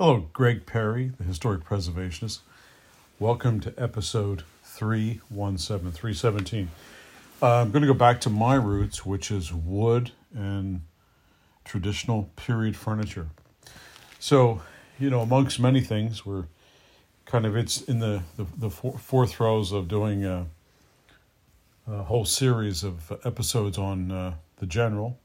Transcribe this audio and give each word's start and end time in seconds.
Hello, 0.00 0.28
Greg 0.32 0.64
Perry, 0.64 1.10
the 1.18 1.24
historic 1.24 1.64
preservationist. 1.64 2.38
Welcome 3.18 3.58
to 3.58 3.74
episode 3.76 4.44
317, 4.62 5.90
317. 5.90 6.70
Uh, 7.42 7.46
I'm 7.62 7.72
going 7.72 7.82
to 7.82 7.88
go 7.88 7.94
back 7.94 8.20
to 8.20 8.30
my 8.30 8.54
roots, 8.54 9.04
which 9.04 9.32
is 9.32 9.52
wood 9.52 10.12
and 10.32 10.82
traditional 11.64 12.30
period 12.36 12.76
furniture. 12.76 13.26
So, 14.20 14.62
you 15.00 15.10
know, 15.10 15.20
amongst 15.20 15.58
many 15.58 15.80
things, 15.80 16.24
we're 16.24 16.44
kind 17.24 17.44
of 17.44 17.56
it's 17.56 17.82
in 17.82 17.98
the 17.98 18.22
the, 18.36 18.46
the 18.56 18.70
fourth 18.70 19.32
throes 19.32 19.72
of 19.72 19.88
doing 19.88 20.24
a, 20.24 20.46
a, 21.88 22.04
whole 22.04 22.24
series 22.24 22.84
of 22.84 23.10
episodes 23.24 23.76
on 23.76 24.12
uh, 24.12 24.34
the 24.58 24.66
general, 24.66 25.18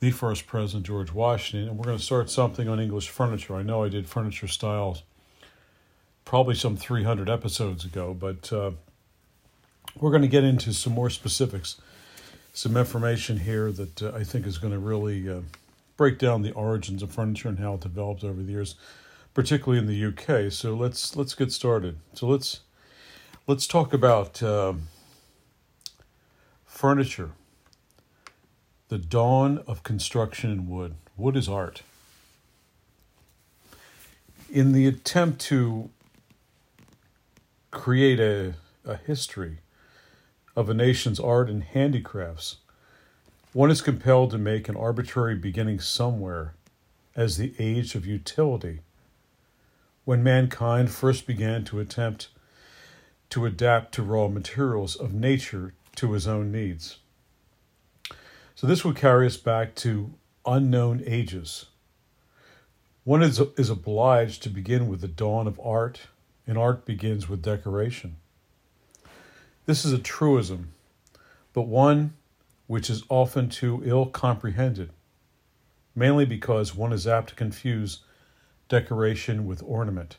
the 0.00 0.10
first 0.10 0.46
president 0.46 0.86
George 0.86 1.12
Washington, 1.12 1.68
and 1.68 1.78
we're 1.78 1.84
going 1.84 1.98
to 1.98 2.02
start 2.02 2.30
something 2.30 2.68
on 2.68 2.78
English 2.78 3.08
furniture. 3.08 3.56
I 3.56 3.62
know 3.62 3.82
I 3.82 3.88
did 3.88 4.08
furniture 4.08 4.46
styles 4.46 5.02
probably 6.24 6.54
some 6.54 6.76
300 6.76 7.28
episodes 7.28 7.84
ago, 7.84 8.14
but 8.14 8.52
uh, 8.52 8.70
we're 9.98 10.10
going 10.10 10.22
to 10.22 10.28
get 10.28 10.44
into 10.44 10.72
some 10.72 10.92
more 10.92 11.10
specifics, 11.10 11.80
some 12.52 12.76
information 12.76 13.38
here 13.38 13.72
that 13.72 14.02
uh, 14.02 14.12
I 14.14 14.24
think 14.24 14.46
is 14.46 14.58
going 14.58 14.72
to 14.72 14.78
really 14.78 15.28
uh, 15.28 15.40
break 15.96 16.18
down 16.18 16.42
the 16.42 16.52
origins 16.52 17.02
of 17.02 17.10
furniture 17.10 17.48
and 17.48 17.58
how 17.58 17.74
it 17.74 17.80
developed 17.80 18.22
over 18.22 18.42
the 18.42 18.52
years, 18.52 18.76
particularly 19.34 19.78
in 19.78 19.86
the 19.86 20.04
UK. 20.04 20.52
So 20.52 20.74
let's 20.74 21.16
let's 21.16 21.34
get 21.34 21.50
started. 21.50 21.96
So 22.12 22.28
let's 22.28 22.60
let's 23.46 23.66
talk 23.66 23.92
about 23.92 24.42
uh, 24.42 24.74
furniture. 26.66 27.30
The 28.88 28.98
dawn 28.98 29.62
of 29.66 29.82
construction 29.82 30.50
in 30.50 30.66
wood. 30.66 30.94
Wood 31.18 31.36
is 31.36 31.46
art. 31.46 31.82
In 34.50 34.72
the 34.72 34.86
attempt 34.86 35.42
to 35.42 35.90
create 37.70 38.18
a, 38.18 38.54
a 38.86 38.96
history 38.96 39.58
of 40.56 40.70
a 40.70 40.74
nation's 40.74 41.20
art 41.20 41.50
and 41.50 41.62
handicrafts, 41.62 42.56
one 43.52 43.70
is 43.70 43.82
compelled 43.82 44.30
to 44.30 44.38
make 44.38 44.70
an 44.70 44.76
arbitrary 44.76 45.34
beginning 45.34 45.80
somewhere 45.80 46.54
as 47.14 47.36
the 47.36 47.52
age 47.58 47.94
of 47.94 48.06
utility, 48.06 48.80
when 50.06 50.22
mankind 50.22 50.90
first 50.90 51.26
began 51.26 51.62
to 51.64 51.78
attempt 51.78 52.28
to 53.28 53.44
adapt 53.44 53.92
to 53.92 54.02
raw 54.02 54.28
materials 54.28 54.96
of 54.96 55.12
nature 55.12 55.74
to 55.96 56.12
his 56.12 56.26
own 56.26 56.50
needs. 56.50 56.96
So, 58.58 58.66
this 58.66 58.84
would 58.84 58.96
carry 58.96 59.24
us 59.24 59.36
back 59.36 59.76
to 59.76 60.14
unknown 60.44 61.00
ages. 61.06 61.66
One 63.04 63.22
is, 63.22 63.40
is 63.56 63.70
obliged 63.70 64.42
to 64.42 64.48
begin 64.48 64.88
with 64.88 65.00
the 65.00 65.06
dawn 65.06 65.46
of 65.46 65.60
art, 65.60 66.08
and 66.44 66.58
art 66.58 66.84
begins 66.84 67.28
with 67.28 67.40
decoration. 67.40 68.16
This 69.66 69.84
is 69.84 69.92
a 69.92 69.98
truism, 69.98 70.72
but 71.52 71.68
one 71.68 72.14
which 72.66 72.90
is 72.90 73.04
often 73.08 73.48
too 73.48 73.80
ill 73.84 74.06
comprehended, 74.06 74.90
mainly 75.94 76.24
because 76.24 76.74
one 76.74 76.92
is 76.92 77.06
apt 77.06 77.28
to 77.28 77.34
confuse 77.36 78.00
decoration 78.68 79.46
with 79.46 79.62
ornament. 79.62 80.16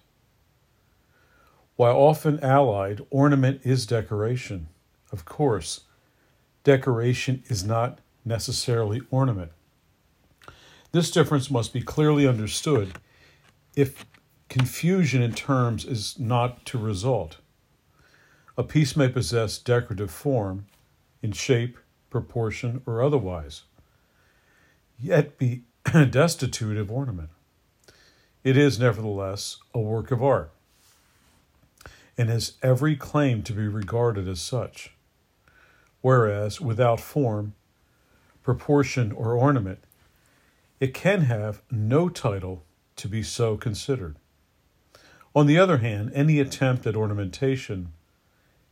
While 1.76 1.98
often 1.98 2.40
allied, 2.40 3.06
ornament 3.09 3.59
is 3.66 3.86
decoration. 3.86 4.70
Of 5.12 5.26
course, 5.26 5.81
decoration 6.64 7.44
is 7.50 7.66
not 7.66 8.00
necessarily 8.25 9.02
ornament. 9.12 9.52
This 10.92 11.12
difference 11.12 11.52
must 11.52 11.73
be 11.73 11.81
clearly 11.81 12.28
understood 12.28 12.94
if 13.75 14.06
confusion 14.50 15.22
in 15.22 15.34
terms 15.34 15.85
is 15.85 16.19
not 16.19 16.66
to 16.66 16.78
result. 16.78 17.38
A 18.57 18.63
piece 18.63 18.96
may 18.96 19.07
possess 19.07 19.57
decorative 19.57 20.12
form 20.12 20.66
in 21.22 21.31
shape, 21.31 21.78
proportion, 22.09 22.81
or 22.85 23.02
otherwise, 23.02 23.63
yet 25.00 25.38
be 25.38 25.63
destitute 26.09 26.78
of 26.78 26.91
ornament. 26.91 27.30
It 28.44 28.57
is, 28.57 28.80
nevertheless, 28.80 29.57
a 29.74 29.80
work 29.80 30.12
of 30.12 30.24
art, 30.24 30.51
and 32.18 32.30
has 32.30 32.53
every 32.63 32.96
claim 32.96 33.44
to 33.44 33.53
be 33.53 33.68
regarded 33.68 34.28
as 34.28 34.41
such. 34.41 34.94
Whereas, 36.01 36.59
without 36.59 37.00
form, 37.00 37.53
proportion, 38.50 39.12
or 39.12 39.34
ornament, 39.34 39.78
it 40.80 40.92
can 40.92 41.22
have 41.22 41.62
no 41.70 42.10
title 42.10 42.64
to 42.96 43.08
be 43.08 43.22
so 43.22 43.56
considered. 43.56 44.16
On 45.36 45.46
the 45.46 45.60
other 45.60 45.78
hand, 45.78 46.12
any 46.16 46.40
attempt 46.40 46.88
at 46.88 46.96
ornamentation, 46.96 47.94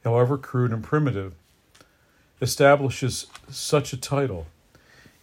however 0.03 0.35
crude 0.35 0.71
and 0.71 0.83
primitive, 0.83 1.35
establishes 2.41 3.27
such 3.51 3.93
a 3.93 3.97
title, 3.97 4.47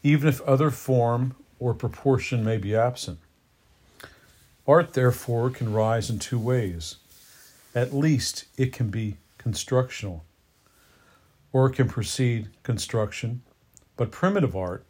even 0.04 0.28
if 0.28 0.40
other 0.42 0.70
form 0.70 1.34
or 1.58 1.74
proportion 1.74 2.44
may 2.44 2.56
be 2.56 2.76
absent. 2.76 3.18
Art, 4.68 4.92
therefore, 4.92 5.50
can 5.50 5.72
rise 5.72 6.08
in 6.08 6.20
two 6.20 6.38
ways. 6.38 6.98
At 7.74 7.92
least 7.92 8.44
it 8.56 8.72
can 8.72 8.88
be 8.88 9.16
constructional, 9.36 10.24
or 11.52 11.66
it 11.66 11.74
can 11.74 11.88
precede 11.88 12.50
construction, 12.62 13.42
but 13.96 14.10
primitive 14.10 14.56
art, 14.56 14.84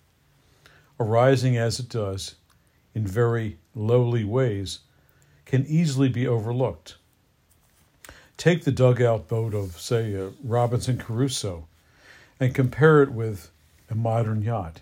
arising 0.99 1.57
as 1.57 1.79
it 1.79 1.89
does 1.89 2.37
in 2.95 3.07
very 3.07 3.59
lowly 3.75 4.25
ways, 4.25 4.81
can 5.45 5.67
easily 5.67 6.09
be 6.09 6.27
overlooked. 6.27 6.97
Take 8.37 8.65
the 8.65 8.73
dugout 8.73 9.29
boat 9.29 9.55
of, 9.55 9.81
say, 9.81 10.15
uh, 10.17 10.31
Robinson 10.43 10.99
Crusoe 10.99 11.67
and 12.41 12.55
compare 12.55 13.03
it 13.03 13.13
with 13.13 13.51
a 13.91 13.95
modern 13.95 14.43
yacht. 14.43 14.81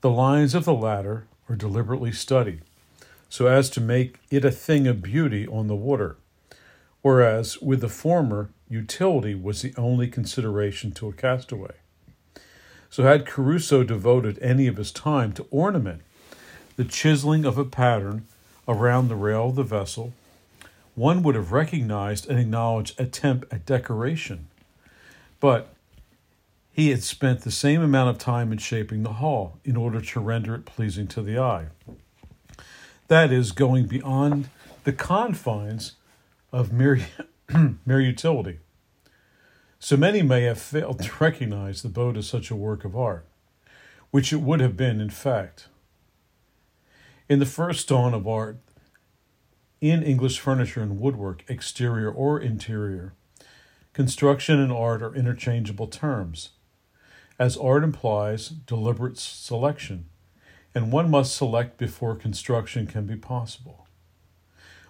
The 0.00 0.10
lines 0.10 0.54
of 0.54 0.64
the 0.64 0.74
latter 0.74 1.26
are 1.48 1.56
deliberately 1.56 2.12
studied 2.12 2.62
so 3.28 3.46
as 3.46 3.68
to 3.70 3.80
make 3.80 4.18
it 4.30 4.44
a 4.44 4.50
thing 4.50 4.86
of 4.86 5.02
beauty 5.02 5.46
on 5.46 5.66
the 5.66 5.74
water, 5.74 6.16
whereas 7.02 7.60
with 7.60 7.80
the 7.80 7.88
former, 7.88 8.50
utility 8.68 9.34
was 9.34 9.62
the 9.62 9.74
only 9.76 10.08
consideration 10.08 10.92
to 10.92 11.08
a 11.08 11.12
castaway. 11.12 11.74
So, 12.90 13.02
had 13.02 13.26
Crusoe 13.26 13.84
devoted 13.84 14.38
any 14.40 14.66
of 14.66 14.76
his 14.76 14.92
time 14.92 15.32
to 15.34 15.46
ornament 15.50 16.02
the 16.76 16.84
chiseling 16.84 17.44
of 17.44 17.58
a 17.58 17.64
pattern 17.64 18.26
around 18.68 19.08
the 19.08 19.16
rail 19.16 19.48
of 19.48 19.56
the 19.56 19.62
vessel, 19.62 20.12
one 20.94 21.22
would 21.22 21.34
have 21.34 21.52
recognized 21.52 22.28
and 22.28 22.38
acknowledged 22.38 22.98
attempt 23.00 23.52
at 23.52 23.66
decoration. 23.66 24.48
But 25.40 25.74
he 26.72 26.90
had 26.90 27.02
spent 27.02 27.40
the 27.40 27.50
same 27.50 27.82
amount 27.82 28.10
of 28.10 28.18
time 28.18 28.52
in 28.52 28.58
shaping 28.58 29.02
the 29.02 29.14
hull 29.14 29.58
in 29.64 29.76
order 29.76 30.00
to 30.00 30.20
render 30.20 30.54
it 30.54 30.66
pleasing 30.66 31.06
to 31.08 31.22
the 31.22 31.38
eye. 31.38 31.66
That 33.08 33.32
is, 33.32 33.52
going 33.52 33.86
beyond 33.86 34.48
the 34.84 34.92
confines 34.92 35.92
of 36.52 36.72
mere, 36.72 37.00
mere 37.86 38.00
utility. 38.00 38.58
So 39.86 39.96
many 39.96 40.20
may 40.20 40.42
have 40.42 40.60
failed 40.60 40.98
to 40.98 41.12
recognize 41.20 41.82
the 41.82 41.88
boat 41.88 42.16
as 42.16 42.26
such 42.26 42.50
a 42.50 42.56
work 42.56 42.84
of 42.84 42.96
art, 42.96 43.24
which 44.10 44.32
it 44.32 44.40
would 44.40 44.58
have 44.58 44.76
been, 44.76 45.00
in 45.00 45.10
fact. 45.10 45.68
In 47.28 47.38
the 47.38 47.46
first 47.46 47.86
dawn 47.86 48.12
of 48.12 48.26
art, 48.26 48.58
in 49.80 50.02
English 50.02 50.40
furniture 50.40 50.82
and 50.82 50.98
woodwork, 50.98 51.44
exterior 51.48 52.10
or 52.10 52.40
interior, 52.40 53.14
construction 53.92 54.58
and 54.58 54.72
art 54.72 55.02
are 55.02 55.14
interchangeable 55.14 55.86
terms 55.86 56.48
as 57.38 57.56
art 57.56 57.84
implies 57.84 58.48
deliberate 58.48 59.18
selection, 59.18 60.06
and 60.74 60.90
one 60.90 61.08
must 61.08 61.36
select 61.36 61.78
before 61.78 62.16
construction 62.16 62.88
can 62.88 63.06
be 63.06 63.14
possible. 63.14 63.86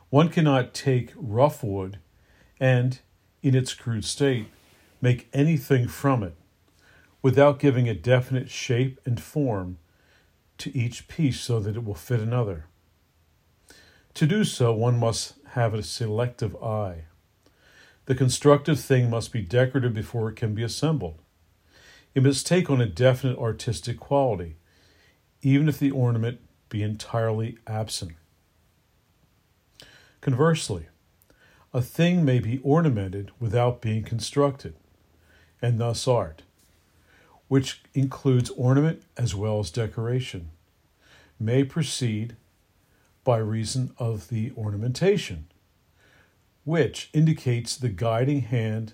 One 0.09 0.31
cannot 0.31 0.73
take 0.73 1.13
rough 1.15 1.63
wood 1.63 1.99
and, 2.59 2.99
in 3.43 3.55
its 3.55 3.75
crude 3.75 4.07
state, 4.07 4.47
make 5.01 5.29
anything 5.33 5.89
from 5.89 6.23
it 6.23 6.35
without 7.23 7.59
giving 7.59 7.89
a 7.89 7.95
definite 7.95 8.51
shape 8.51 9.01
and 9.05 9.21
form 9.21 9.79
to 10.59 10.77
each 10.77 11.09
piece 11.09 11.41
so 11.41 11.61
that 11.61 11.77
it 11.77 11.85
will 11.85 11.95
fit 11.95 12.21
another. 12.21 12.67
To 14.15 14.27
do 14.27 14.45
so, 14.45 14.73
one 14.73 14.99
must 14.99 15.35
have 15.51 15.75
a 15.75 15.83
selective 15.83 16.57
eye. 16.63 17.05
The 18.07 18.15
constructive 18.15 18.81
thing 18.81 19.11
must 19.11 19.33
be 19.33 19.43
decorative 19.43 19.93
before 19.93 20.31
it 20.31 20.37
can 20.37 20.55
be 20.55 20.63
assembled. 20.63 21.19
It 22.15 22.23
must 22.23 22.47
take 22.47 22.71
on 22.71 22.81
a 22.81 22.87
definite 22.87 23.39
artistic 23.39 23.99
quality, 23.99 24.57
even 25.43 25.69
if 25.69 25.79
the 25.79 25.91
ornament 25.91 26.41
be 26.69 26.83
entirely 26.83 27.59
absent. 27.67 28.13
Conversely, 30.21 30.87
a 31.75 31.83
thing 31.83 32.25
may 32.25 32.39
be 32.39 32.59
ornamented 32.63 33.33
without 33.39 33.83
being 33.83 34.03
constructed, 34.03 34.75
and 35.61 35.79
thus 35.79 36.07
art, 36.07 36.43
which 37.49 37.83
includes 37.95 38.51
ornament 38.51 39.03
as 39.17 39.35
well 39.35 39.59
as 39.61 39.71
decoration, 39.71 40.51
may 41.39 41.65
proceed 41.65 42.37
by 43.25 43.39
reason 43.39 43.93
of 43.99 44.29
the 44.29 44.53
ornamentation, 44.57 45.47
which 46.65 47.11
indicates 47.13 47.77
the 47.77 47.89
guiding 47.89 48.43
hand 48.43 48.93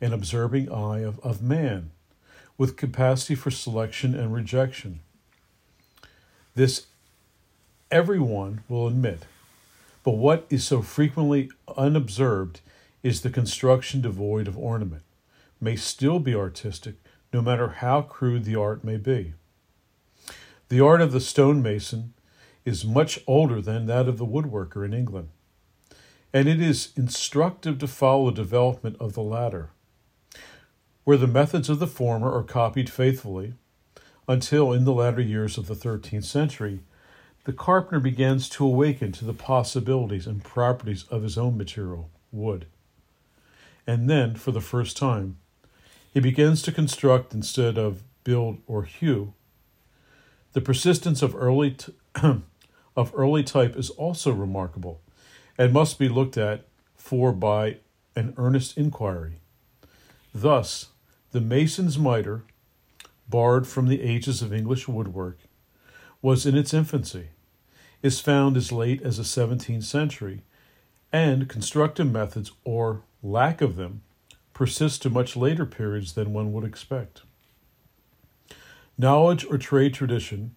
and 0.00 0.12
observing 0.12 0.70
eye 0.70 1.00
of, 1.00 1.18
of 1.20 1.40
man, 1.40 1.90
with 2.58 2.76
capacity 2.76 3.34
for 3.34 3.50
selection 3.50 4.14
and 4.14 4.34
rejection. 4.34 5.00
This 6.54 6.86
everyone 7.90 8.64
will 8.68 8.88
admit. 8.88 9.20
But 10.02 10.16
what 10.16 10.46
is 10.50 10.64
so 10.64 10.82
frequently 10.82 11.48
unobserved 11.76 12.60
is 13.02 13.22
the 13.22 13.30
construction 13.30 14.00
devoid 14.00 14.48
of 14.48 14.58
ornament, 14.58 15.03
may 15.64 15.74
still 15.74 16.20
be 16.20 16.34
artistic, 16.34 16.96
no 17.32 17.40
matter 17.42 17.68
how 17.68 18.02
crude 18.02 18.44
the 18.44 18.54
art 18.54 18.84
may 18.84 18.98
be. 18.98 19.34
The 20.68 20.80
art 20.80 21.00
of 21.00 21.12
the 21.12 21.20
stonemason 21.20 22.14
is 22.64 22.84
much 22.84 23.18
older 23.26 23.60
than 23.60 23.86
that 23.86 24.06
of 24.06 24.18
the 24.18 24.26
woodworker 24.26 24.84
in 24.84 24.94
England, 24.94 25.28
and 26.32 26.48
it 26.48 26.60
is 26.60 26.92
instructive 26.96 27.78
to 27.78 27.86
follow 27.86 28.30
the 28.30 28.42
development 28.42 28.96
of 29.00 29.14
the 29.14 29.22
latter, 29.22 29.70
where 31.04 31.16
the 31.16 31.26
methods 31.26 31.68
of 31.68 31.78
the 31.78 31.86
former 31.86 32.32
are 32.32 32.42
copied 32.42 32.90
faithfully 32.90 33.54
until 34.28 34.72
in 34.72 34.84
the 34.84 34.92
latter 34.92 35.20
years 35.20 35.58
of 35.58 35.66
the 35.66 35.74
13th 35.74 36.24
century 36.24 36.80
the 37.44 37.52
carpenter 37.52 38.00
begins 38.00 38.48
to 38.48 38.64
awaken 38.64 39.12
to 39.12 39.24
the 39.24 39.34
possibilities 39.34 40.26
and 40.26 40.42
properties 40.42 41.04
of 41.10 41.22
his 41.22 41.36
own 41.36 41.58
material, 41.58 42.10
wood. 42.32 42.66
And 43.86 44.08
then, 44.08 44.34
for 44.34 44.50
the 44.50 44.62
first 44.62 44.96
time, 44.96 45.36
he 46.14 46.20
begins 46.20 46.62
to 46.62 46.72
construct 46.72 47.34
instead 47.34 47.76
of 47.76 48.04
build 48.22 48.58
or 48.68 48.84
hew. 48.84 49.34
The 50.52 50.60
persistence 50.60 51.20
of 51.20 51.34
early, 51.34 51.72
t- 51.72 51.92
of 52.96 53.12
early 53.14 53.42
type 53.42 53.76
is 53.76 53.90
also 53.90 54.30
remarkable 54.30 55.00
and 55.58 55.72
must 55.72 55.98
be 55.98 56.08
looked 56.08 56.38
at 56.38 56.66
for 56.96 57.32
by 57.32 57.78
an 58.14 58.32
earnest 58.36 58.78
inquiry. 58.78 59.40
Thus, 60.32 60.90
the 61.32 61.40
mason's 61.40 61.98
mitre, 61.98 62.44
borrowed 63.28 63.66
from 63.66 63.88
the 63.88 64.00
ages 64.00 64.40
of 64.40 64.52
English 64.52 64.86
woodwork, 64.86 65.38
was 66.22 66.46
in 66.46 66.56
its 66.56 66.72
infancy, 66.72 67.30
is 68.02 68.20
found 68.20 68.56
as 68.56 68.70
late 68.70 69.02
as 69.02 69.16
the 69.16 69.24
17th 69.24 69.82
century, 69.82 70.42
and 71.12 71.48
constructive 71.48 72.10
methods, 72.10 72.52
or 72.62 73.02
lack 73.20 73.60
of 73.60 73.74
them, 73.74 74.02
persist 74.54 75.02
to 75.02 75.10
much 75.10 75.36
later 75.36 75.66
periods 75.66 76.14
than 76.14 76.32
one 76.32 76.52
would 76.52 76.64
expect. 76.64 77.22
Knowledge 78.96 79.44
or 79.44 79.58
trade 79.58 79.92
tradition, 79.92 80.54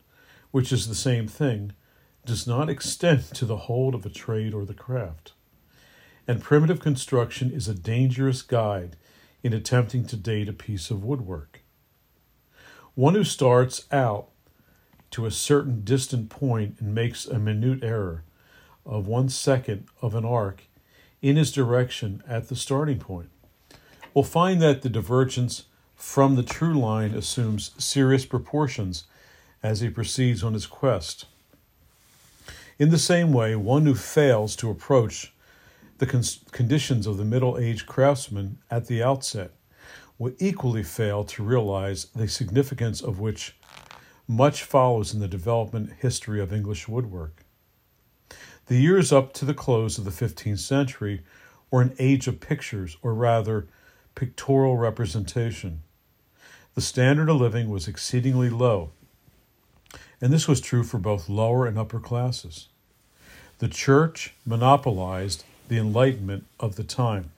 which 0.52 0.72
is 0.72 0.88
the 0.88 0.96
same 0.96 1.28
thing, 1.28 1.74
does 2.24 2.46
not 2.46 2.70
extend 2.70 3.24
to 3.34 3.46
the 3.46 3.58
hold 3.58 3.96
of 3.96 4.06
a 4.06 4.10
trade 4.10 4.54
or 4.54 4.64
the 4.66 4.74
craft. 4.74 5.34
And 6.28 6.42
primitive 6.42 6.80
construction 6.80 7.52
is 7.52 7.68
a 7.68 7.74
dangerous 7.74 8.42
guide 8.42 8.96
in 9.44 9.54
attempting 9.54 10.06
to 10.06 10.16
date 10.18 10.50
a 10.50 10.54
piece 10.54 10.92
of 10.92 11.04
woodwork. 11.04 11.62
One 12.96 13.16
who 13.16 13.24
starts 13.24 13.86
out 13.92 14.30
to 15.12 15.26
a 15.26 15.32
certain 15.32 15.84
distant 15.84 16.30
point 16.30 16.76
and 16.80 16.94
makes 16.94 17.26
a 17.26 17.40
minute 17.40 17.84
error 17.84 18.24
of 18.86 19.08
one 19.08 19.30
second 19.30 19.88
of 20.02 20.16
an 20.16 20.26
arc 20.26 20.64
in 21.22 21.38
his 21.38 21.52
direction 21.52 22.22
at 22.28 22.50
the 22.50 22.56
starting 22.56 23.00
point. 23.00 23.30
We'll 24.14 24.24
find 24.24 24.62
that 24.62 24.82
the 24.82 24.90
divergence 24.90 25.66
from 25.96 26.36
the 26.36 26.44
true 26.44 26.80
line 26.80 27.14
assumes 27.14 27.72
serious 27.78 28.26
proportions 28.26 29.06
as 29.64 29.82
he 29.82 29.90
proceeds 29.90 30.44
on 30.44 30.54
his 30.54 30.68
quest. 30.68 31.26
In 32.80 32.90
the 32.90 33.00
same 33.00 33.34
way, 33.34 33.56
one 33.56 33.86
who 33.86 33.96
fails 33.96 34.56
to 34.58 34.70
approach 34.70 35.34
the 35.98 36.06
con- 36.06 36.24
conditions 36.52 37.08
of 37.08 37.18
the 37.18 37.26
middle 37.26 37.58
aged 37.58 37.88
craftsman 37.88 38.60
at 38.70 38.86
the 38.86 39.02
outset 39.02 39.52
will 40.20 40.34
equally 40.40 40.84
fail 40.84 41.24
to 41.24 41.44
realize 41.44 42.06
the 42.16 42.28
significance 42.28 43.02
of 43.02 43.20
which 43.20 43.56
much 44.28 44.64
follows 44.64 45.14
in 45.14 45.20
the 45.20 45.28
development 45.28 45.92
history 46.00 46.42
of 46.42 46.54
English 46.54 46.88
woodwork. 46.88 47.44
The 48.68 48.78
years 48.78 49.12
up 49.12 49.34
to 49.34 49.46
the 49.46 49.54
close 49.54 49.98
of 49.98 50.06
the 50.06 50.12
15th 50.12 50.60
century 50.60 51.24
were 51.72 51.82
an 51.82 51.96
age 51.98 52.28
of 52.28 52.40
pictures, 52.40 52.98
or 53.02 53.14
rather, 53.14 53.68
pictorial 54.18 54.76
representation. 54.76 55.84
The 56.76 56.82
standard 56.82 57.30
of 57.30 57.38
living 57.38 57.70
was 57.70 57.88
exceedingly 57.88 58.50
low, 58.50 58.90
and 60.20 60.34
this 60.34 60.48
was 60.48 60.60
true 60.60 60.84
for 60.84 60.98
both 60.98 61.30
lower 61.30 61.66
and 61.66 61.78
upper 61.78 62.00
classes. 62.00 62.68
The 63.60 63.70
church 63.70 64.34
monopolized 64.46 65.46
the 65.70 65.78
enlightenment 65.78 66.46
of 66.60 66.76
the 66.76 66.84
time. 66.84 67.32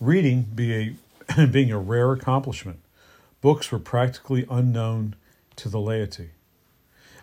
Reading 0.00 0.46
being 0.54 0.96
a, 1.36 1.46
being 1.52 1.70
a 1.70 1.78
rare 1.78 2.12
accomplishment, 2.12 2.80
Books 3.40 3.72
were 3.72 3.78
practically 3.78 4.44
unknown 4.50 5.14
to 5.56 5.70
the 5.70 5.80
laity. 5.80 6.30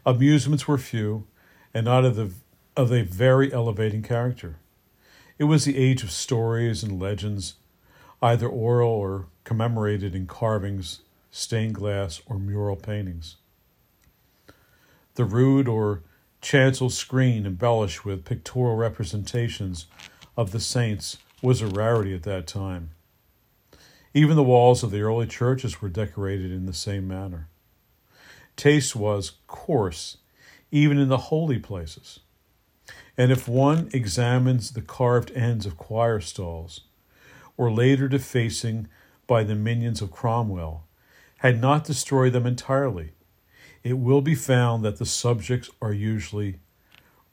Amusements 0.06 0.68
were 0.68 0.80
few 0.80 1.28
and 1.74 1.86
not 1.86 2.06
of, 2.06 2.16
the, 2.16 2.32
of 2.76 2.92
a 2.92 3.04
very 3.04 3.54
elevating 3.54 4.02
character. 4.02 4.56
It 5.40 5.44
was 5.44 5.66
the 5.66 5.78
age 5.78 6.04
of 6.04 6.12
stories 6.12 6.82
and 6.82 7.00
legends, 7.00 7.56
either 8.22 8.48
oral 8.48 8.90
or 8.90 9.28
commemorated 9.44 10.16
in 10.16 10.26
carvings, 10.26 11.02
stained 11.30 11.76
glass, 11.76 12.22
or 12.26 12.40
mural 12.40 12.76
paintings. 12.76 13.36
The 15.14 15.26
rood 15.26 15.68
or 15.68 16.02
chancel 16.42 16.90
screen 16.90 17.46
embellished 17.46 18.04
with 18.04 18.26
pictorial 18.26 18.76
representations 18.76 19.86
of 20.36 20.52
the 20.52 20.60
saints 20.60 21.18
was 21.42 21.62
a 21.62 21.68
rarity 21.68 22.16
at 22.16 22.24
that 22.24 22.48
time. 22.48 22.92
Even 24.14 24.36
the 24.36 24.44
walls 24.44 24.82
of 24.82 24.90
the 24.90 25.02
early 25.02 25.28
churches 25.28 25.82
were 25.82 25.90
decorated 25.90 26.52
in 26.52 26.66
the 26.66 26.74
same 26.74 27.08
manner. 27.08 27.48
Taste 28.56 28.96
was 28.96 29.34
coarse, 29.46 30.18
even 30.72 30.98
in 30.98 31.10
the 31.10 31.18
holy 31.18 31.60
places. 31.60 32.22
And 33.18 33.32
if 33.32 33.48
one 33.48 33.90
examines 33.94 34.72
the 34.72 34.82
carved 34.82 35.32
ends 35.32 35.66
of 35.66 35.78
choir 35.78 36.20
stalls, 36.20 36.82
or 37.58 37.72
later 37.72 38.08
defacing 38.08 38.88
by 39.26 39.44
the 39.44 39.56
minions 39.56 40.02
of 40.02 40.12
Cromwell, 40.12 40.86
had 41.40 41.60
not 41.60 41.84
destroyed 41.84 42.34
them 42.34 42.46
entirely, 42.46 43.12
it 43.84 43.98
will 43.98 44.22
be 44.22 44.36
found 44.36 44.84
that 44.84 44.98
the 44.98 45.06
subjects 45.06 45.70
are 45.82 45.94
usually 45.94 46.60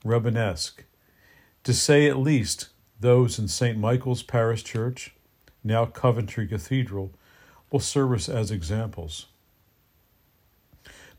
Romanesque, 0.05 0.85
to 1.65 1.73
say 1.73 2.09
at 2.09 2.19
least 2.19 2.69
those 3.01 3.39
in 3.39 3.49
St. 3.49 3.79
Michael's 3.79 4.23
Parish 4.23 4.65
Church, 4.65 5.15
now 5.63 5.85
Coventry 5.85 6.47
Cathedral, 6.47 7.13
will 7.71 7.81
serve 7.81 8.13
us 8.13 8.29
as 8.29 8.51
examples. 8.51 9.27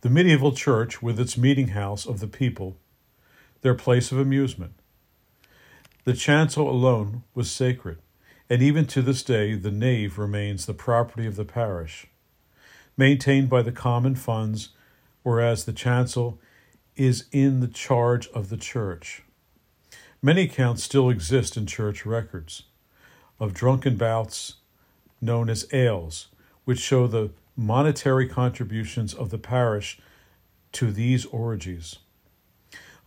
The 0.01 0.09
medieval 0.09 0.51
church, 0.51 1.01
with 1.01 1.19
its 1.19 1.37
meeting 1.37 1.69
house 1.69 2.05
of 2.05 2.19
the 2.19 2.27
people, 2.27 2.77
their 3.65 3.73
place 3.73 4.11
of 4.11 4.19
amusement. 4.19 4.73
The 6.03 6.13
chancel 6.13 6.69
alone 6.69 7.23
was 7.33 7.49
sacred, 7.49 7.97
and 8.47 8.61
even 8.61 8.85
to 8.85 9.01
this 9.01 9.23
day 9.23 9.55
the 9.55 9.71
nave 9.71 10.19
remains 10.19 10.67
the 10.67 10.75
property 10.75 11.25
of 11.25 11.35
the 11.35 11.45
parish, 11.45 12.05
maintained 12.95 13.49
by 13.49 13.63
the 13.63 13.71
common 13.71 14.13
funds, 14.13 14.69
whereas 15.23 15.65
the 15.65 15.73
chancel 15.73 16.39
is 16.95 17.25
in 17.31 17.59
the 17.59 17.67
charge 17.67 18.27
of 18.35 18.49
the 18.49 18.57
church. 18.57 19.23
Many 20.21 20.43
accounts 20.43 20.83
still 20.83 21.09
exist 21.09 21.57
in 21.57 21.65
church 21.65 22.05
records 22.05 22.65
of 23.39 23.55
drunken 23.55 23.95
bouts 23.95 24.57
known 25.19 25.49
as 25.49 25.73
ales, 25.73 26.27
which 26.65 26.77
show 26.77 27.07
the 27.07 27.31
monetary 27.57 28.27
contributions 28.29 29.15
of 29.15 29.31
the 29.31 29.39
parish 29.39 29.99
to 30.73 30.91
these 30.91 31.25
orgies. 31.25 31.97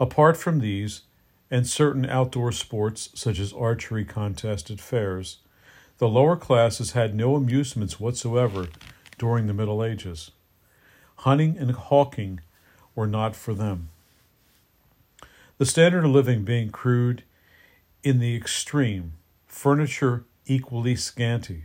Apart 0.01 0.37
from 0.37 0.61
these, 0.61 1.03
and 1.51 1.67
certain 1.67 2.05
outdoor 2.05 2.53
sports 2.53 3.11
such 3.15 3.39
as 3.39 3.53
archery 3.53 4.05
contests 4.05 4.71
at 4.71 4.81
fairs, 4.81 5.39
the 5.99 6.09
lower 6.09 6.37
classes 6.37 6.93
had 6.93 7.15
no 7.15 7.35
amusements 7.35 7.99
whatsoever 7.99 8.69
during 9.19 9.47
the 9.47 9.55
Middle 9.55 9.83
Ages. 9.83 10.31
Hunting 11.17 11.57
and 11.59 11.73
hawking 11.73 12.41
were 12.95 13.07
not 13.07 13.35
for 13.35 13.55
them. 13.55 13.89
The 15.59 15.67
standard 15.67 16.05
of 16.05 16.11
living 16.13 16.45
being 16.45 16.71
crude 16.71 17.25
in 18.05 18.21
the 18.21 18.37
extreme, 18.37 19.15
furniture 19.47 20.25
equally 20.47 20.95
scanty, 20.95 21.65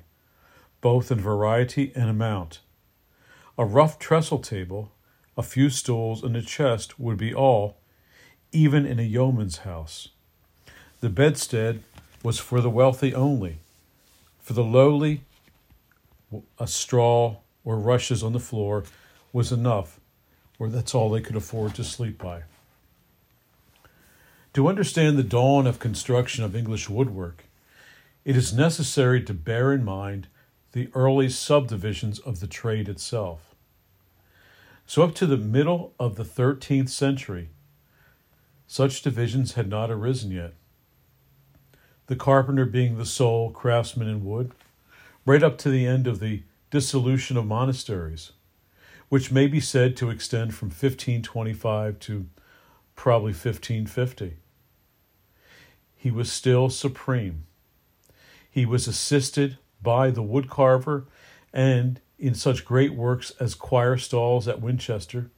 both 0.81 1.11
in 1.11 1.19
variety 1.19 1.91
and 1.95 2.09
amount. 2.09 2.61
A 3.57 3.65
rough 3.65 3.99
trestle 3.99 4.39
table, 4.39 4.91
a 5.37 5.43
few 5.43 5.69
stools, 5.69 6.23
and 6.23 6.35
a 6.35 6.41
chest 6.41 6.99
would 6.99 7.17
be 7.17 7.33
all, 7.33 7.77
even 8.53 8.85
in 8.85 8.99
a 8.99 9.03
yeoman's 9.03 9.59
house. 9.59 10.09
The 11.01 11.09
bedstead 11.09 11.83
was 12.23 12.39
for 12.39 12.61
the 12.61 12.69
wealthy 12.69 13.13
only. 13.13 13.57
For 14.39 14.53
the 14.53 14.63
lowly, 14.63 15.21
a 16.59 16.67
straw 16.67 17.37
or 17.65 17.77
rushes 17.77 18.23
on 18.23 18.33
the 18.33 18.39
floor 18.39 18.83
was 19.31 19.51
enough, 19.51 19.99
or 20.59 20.69
that's 20.69 20.95
all 20.95 21.09
they 21.09 21.21
could 21.21 21.35
afford 21.35 21.75
to 21.75 21.83
sleep 21.83 22.17
by. 22.17 22.43
To 24.53 24.67
understand 24.67 25.17
the 25.17 25.23
dawn 25.23 25.65
of 25.65 25.79
construction 25.79 26.43
of 26.43 26.55
English 26.55 26.89
woodwork, 26.89 27.45
it 28.23 28.37
is 28.37 28.53
necessary 28.53 29.21
to 29.23 29.33
bear 29.33 29.73
in 29.73 29.83
mind 29.83 30.27
the 30.73 30.89
early 30.93 31.29
subdivisions 31.29 32.19
of 32.19 32.39
the 32.39 32.47
trade 32.47 32.87
itself. 32.87 33.53
So, 34.85 35.01
up 35.01 35.15
to 35.15 35.25
the 35.25 35.37
middle 35.37 35.93
of 35.99 36.15
the 36.15 36.23
13th 36.23 36.89
century, 36.89 37.49
such 38.73 39.03
divisions 39.03 39.53
had 39.53 39.69
not 39.69 39.91
arisen 39.91 40.31
yet. 40.31 40.55
The 42.07 42.15
carpenter 42.15 42.65
being 42.65 42.97
the 42.97 43.05
sole 43.05 43.51
craftsman 43.51 44.07
in 44.07 44.25
wood, 44.25 44.51
right 45.27 45.43
up 45.43 45.59
to 45.59 45.69
the 45.69 45.85
end 45.85 46.07
of 46.07 46.19
the 46.19 46.41
dissolution 46.71 47.37
of 47.37 47.45
monasteries, 47.45 48.31
which 49.09 49.31
may 49.31 49.45
be 49.45 49.59
said 49.59 49.95
to 49.97 50.09
extend 50.09 50.55
from 50.55 50.69
1525 50.69 51.99
to 51.99 52.25
probably 52.95 53.31
1550. 53.31 54.37
He 55.95 56.09
was 56.09 56.31
still 56.31 56.71
supreme. 56.71 57.45
He 58.49 58.65
was 58.65 58.87
assisted 58.87 59.59
by 59.83 60.09
the 60.09 60.23
woodcarver 60.23 61.05
and 61.53 62.01
in 62.17 62.33
such 62.33 62.65
great 62.65 62.95
works 62.95 63.33
as 63.39 63.53
choir 63.53 63.97
stalls 63.97 64.47
at 64.47 64.61
Winchester, 64.61 65.29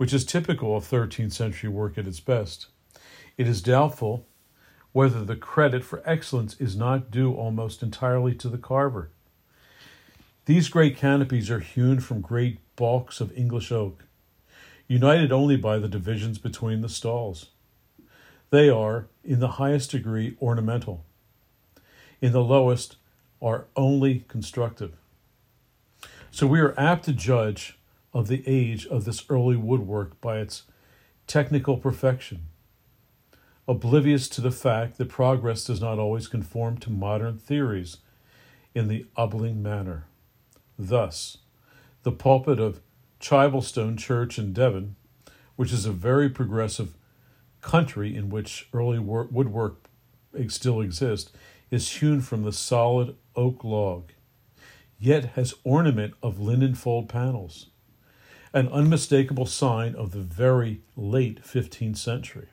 which 0.00 0.14
is 0.14 0.24
typical 0.24 0.74
of 0.74 0.88
13th 0.88 1.34
century 1.34 1.68
work 1.68 1.98
at 1.98 2.06
its 2.06 2.20
best. 2.20 2.68
It 3.36 3.46
is 3.46 3.60
doubtful 3.60 4.26
whether 4.92 5.22
the 5.22 5.36
credit 5.36 5.84
for 5.84 6.02
excellence 6.06 6.58
is 6.58 6.74
not 6.74 7.10
due 7.10 7.34
almost 7.34 7.82
entirely 7.82 8.34
to 8.36 8.48
the 8.48 8.56
carver. 8.56 9.10
These 10.46 10.70
great 10.70 10.96
canopies 10.96 11.50
are 11.50 11.60
hewn 11.60 12.00
from 12.00 12.22
great 12.22 12.60
balks 12.76 13.20
of 13.20 13.36
English 13.36 13.70
oak, 13.70 14.04
united 14.88 15.32
only 15.32 15.58
by 15.58 15.78
the 15.78 15.86
divisions 15.86 16.38
between 16.38 16.80
the 16.80 16.88
stalls. 16.88 17.50
They 18.48 18.70
are, 18.70 19.06
in 19.22 19.40
the 19.40 19.58
highest 19.60 19.90
degree, 19.90 20.34
ornamental. 20.40 21.04
In 22.22 22.32
the 22.32 22.42
lowest, 22.42 22.96
are 23.42 23.66
only 23.76 24.24
constructive. 24.28 24.94
So 26.30 26.46
we 26.46 26.60
are 26.60 26.72
apt 26.80 27.04
to 27.04 27.12
judge 27.12 27.76
of 28.12 28.28
the 28.28 28.42
age 28.46 28.86
of 28.86 29.04
this 29.04 29.24
early 29.28 29.56
woodwork 29.56 30.20
by 30.20 30.38
its 30.38 30.64
technical 31.26 31.76
perfection, 31.76 32.42
oblivious 33.68 34.28
to 34.28 34.40
the 34.40 34.50
fact 34.50 34.98
that 34.98 35.08
progress 35.08 35.64
does 35.64 35.80
not 35.80 35.98
always 35.98 36.26
conform 36.26 36.76
to 36.78 36.90
modern 36.90 37.38
theories 37.38 37.98
in 38.74 38.88
the 38.88 39.06
Ubbling 39.16 39.62
manner. 39.62 40.06
Thus, 40.78 41.38
the 42.02 42.12
pulpit 42.12 42.58
of 42.58 42.80
Chivelstone 43.20 43.98
Church 43.98 44.38
in 44.38 44.52
Devon, 44.52 44.96
which 45.56 45.72
is 45.72 45.86
a 45.86 45.92
very 45.92 46.28
progressive 46.28 46.96
country 47.60 48.16
in 48.16 48.30
which 48.30 48.68
early 48.72 48.98
woodwork 48.98 49.88
still 50.48 50.80
exists, 50.80 51.30
is 51.70 51.92
hewn 51.98 52.20
from 52.20 52.42
the 52.42 52.52
solid 52.52 53.14
oak 53.36 53.62
log, 53.62 54.10
yet 54.98 55.26
has 55.36 55.54
ornament 55.62 56.14
of 56.22 56.40
linen 56.40 56.74
fold 56.74 57.08
panels, 57.08 57.69
an 58.52 58.68
unmistakable 58.68 59.46
sign 59.46 59.94
of 59.94 60.10
the 60.12 60.20
very 60.20 60.80
late 60.96 61.42
15th 61.42 61.96
century. 61.96 62.48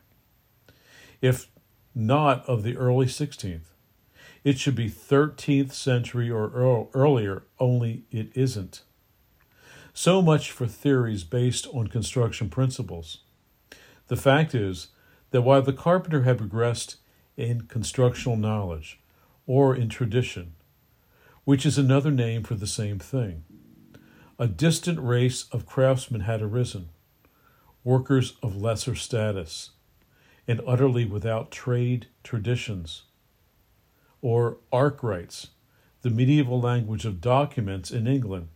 If 1.21 1.47
not 1.95 2.47
of 2.47 2.63
the 2.63 2.77
early 2.77 3.07
16th, 3.07 3.71
it 4.43 4.59
should 4.59 4.75
be 4.75 4.89
13th 4.89 5.71
century 5.71 6.29
or 6.29 6.89
earlier, 6.93 7.43
only 7.59 8.03
it 8.11 8.29
isn't. 8.35 8.83
So 9.93 10.21
much 10.21 10.51
for 10.51 10.67
theories 10.67 11.23
based 11.23 11.67
on 11.73 11.87
construction 11.87 12.49
principles. 12.49 13.21
The 14.07 14.15
fact 14.15 14.53
is 14.53 14.89
that 15.31 15.41
while 15.41 15.63
the 15.63 15.73
carpenter 15.73 16.21
had 16.21 16.37
progressed 16.37 16.97
in 17.35 17.61
constructional 17.61 18.37
knowledge 18.37 18.99
or 19.47 19.75
in 19.75 19.89
tradition, 19.89 20.53
which 21.43 21.65
is 21.65 21.77
another 21.77 22.11
name 22.11 22.43
for 22.43 22.55
the 22.55 22.67
same 22.67 22.99
thing, 22.99 23.43
a 24.39 24.47
distant 24.47 24.99
race 24.99 25.45
of 25.51 25.65
craftsmen 25.65 26.21
had 26.21 26.41
arisen, 26.41 26.89
workers 27.83 28.35
of 28.43 28.55
lesser 28.55 28.93
status, 28.93 29.71
and 30.47 30.61
utterly 30.67 31.05
without 31.05 31.49
trade 31.49 32.07
traditions. 32.23 33.03
Or 34.21 34.57
arkwrights, 34.71 35.47
the 36.01 36.09
medieval 36.09 36.61
language 36.61 37.05
of 37.05 37.19
documents 37.21 37.91
in 37.91 38.07
England, 38.07 38.49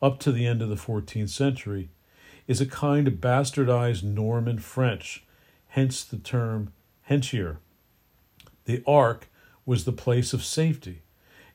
up 0.00 0.18
to 0.20 0.32
the 0.32 0.46
end 0.46 0.62
of 0.62 0.68
the 0.68 0.76
14th 0.76 1.28
century, 1.28 1.90
is 2.46 2.60
a 2.60 2.66
kind 2.66 3.06
of 3.06 3.14
bastardized 3.14 4.02
Norman 4.02 4.58
French 4.58 5.24
hence 5.68 6.04
the 6.04 6.18
term 6.18 6.70
hentier. 7.02 7.58
The 8.66 8.82
ark 8.86 9.28
was 9.64 9.84
the 9.84 9.92
place 9.92 10.32
of 10.32 10.44
safety 10.44 11.02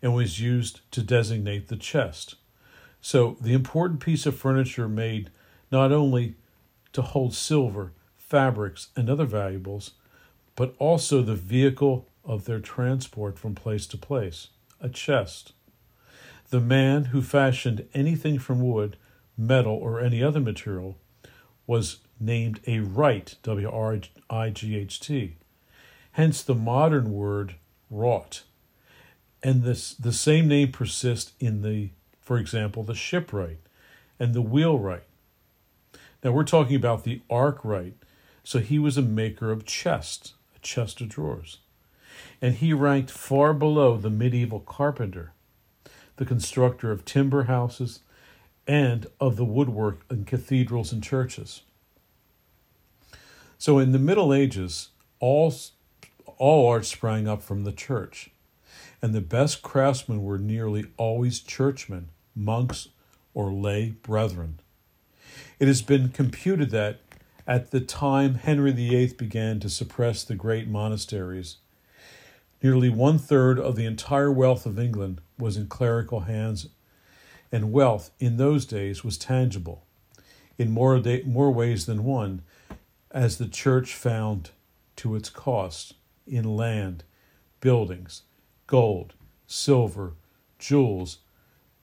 and 0.01 0.15
was 0.15 0.39
used 0.39 0.81
to 0.91 1.03
designate 1.03 1.67
the 1.67 1.75
chest. 1.75 2.35
So, 3.01 3.37
the 3.39 3.53
important 3.53 3.99
piece 3.99 4.25
of 4.25 4.35
furniture 4.35 4.87
made 4.87 5.29
not 5.71 5.91
only 5.91 6.35
to 6.93 7.01
hold 7.01 7.33
silver, 7.33 7.93
fabrics, 8.17 8.87
and 8.95 9.09
other 9.09 9.25
valuables, 9.25 9.91
but 10.55 10.75
also 10.79 11.21
the 11.21 11.35
vehicle 11.35 12.07
of 12.25 12.45
their 12.45 12.59
transport 12.59 13.37
from 13.39 13.55
place 13.55 13.87
to 13.87 13.97
place 13.97 14.49
a 14.81 14.89
chest. 14.89 15.53
The 16.49 16.59
man 16.59 17.05
who 17.05 17.21
fashioned 17.21 17.87
anything 17.93 18.39
from 18.39 18.61
wood, 18.61 18.97
metal, 19.37 19.73
or 19.73 19.99
any 19.99 20.23
other 20.23 20.39
material 20.39 20.97
was 21.65 21.97
named 22.19 22.59
a 22.65 22.79
wright, 22.79 23.35
W 23.43 23.69
R 23.69 23.99
I 24.29 24.49
G 24.49 24.75
H 24.75 24.99
T. 24.99 25.35
Hence 26.13 26.41
the 26.41 26.55
modern 26.55 27.11
word 27.11 27.55
wrought. 27.89 28.43
And 29.43 29.63
this 29.63 29.93
the 29.93 30.13
same 30.13 30.47
name 30.47 30.71
persists 30.71 31.33
in 31.39 31.61
the, 31.61 31.91
for 32.27 32.37
example, 32.37 32.83
the 32.83 32.93
shipwright 32.93 33.59
and 34.19 34.33
the 34.33 34.41
wheelwright. 34.41 35.05
Now 36.21 36.31
we're 36.31 36.43
talking 36.43 36.75
about 36.75 37.05
the 37.05 37.21
arkwright. 37.29 37.93
So 38.43 38.59
he 38.59 38.77
was 38.77 38.97
a 38.97 39.01
maker 39.01 39.49
of 39.49 39.63
chests, 39.63 40.33
a 40.53 40.59
chest 40.59 40.99
of 40.99 41.07
drawers. 41.07 41.59
And 42.41 42.55
he 42.55 42.73
ranked 42.73 43.11
far 43.11 43.53
below 43.53 43.95
the 43.95 44.09
medieval 44.09 44.59
carpenter, 44.59 45.31
the 46.17 46.25
constructor 46.25 46.91
of 46.91 47.05
timber 47.05 47.43
houses, 47.43 48.01
and 48.67 49.07
of 49.21 49.37
the 49.37 49.45
woodwork 49.45 50.01
in 50.11 50.25
cathedrals 50.25 50.91
and 50.91 51.01
churches. 51.01 51.61
So 53.57 53.79
in 53.79 53.93
the 53.93 53.99
Middle 53.99 54.33
Ages, 54.33 54.89
all, 55.21 55.53
all 56.37 56.67
art 56.67 56.85
sprang 56.85 57.25
up 57.25 57.41
from 57.41 57.63
the 57.63 57.71
church, 57.71 58.31
and 59.01 59.13
the 59.13 59.21
best 59.21 59.61
craftsmen 59.61 60.23
were 60.23 60.37
nearly 60.37 60.87
always 60.97 61.39
churchmen, 61.39 62.09
monks, 62.37 62.89
or 63.33 63.51
lay 63.51 63.89
brethren. 63.89 64.59
It 65.59 65.67
has 65.67 65.81
been 65.81 66.09
computed 66.09 66.71
that 66.71 66.99
at 67.47 67.71
the 67.71 67.79
time 67.79 68.35
Henry 68.35 68.71
VIII 68.71 69.13
began 69.13 69.59
to 69.61 69.69
suppress 69.69 70.23
the 70.23 70.35
great 70.35 70.67
monasteries, 70.67 71.57
nearly 72.61 72.89
one 72.89 73.17
third 73.17 73.59
of 73.59 73.75
the 73.75 73.85
entire 73.85 74.31
wealth 74.31 74.65
of 74.65 74.79
England 74.79 75.21
was 75.37 75.57
in 75.57 75.67
clerical 75.67 76.21
hands, 76.21 76.67
and 77.51 77.71
wealth 77.71 78.11
in 78.19 78.37
those 78.37 78.65
days 78.65 79.03
was 79.03 79.17
tangible 79.17 79.85
in 80.57 80.71
more, 80.71 80.99
day, 80.99 81.23
more 81.25 81.51
ways 81.51 81.85
than 81.85 82.03
one, 82.03 82.41
as 83.11 83.37
the 83.37 83.47
church 83.47 83.93
found 83.93 84.51
to 84.95 85.15
its 85.15 85.29
cost 85.29 85.93
in 86.25 86.43
land, 86.43 87.03
buildings, 87.61 88.23
gold, 88.65 89.13
silver, 89.45 90.13
jewels, 90.59 91.19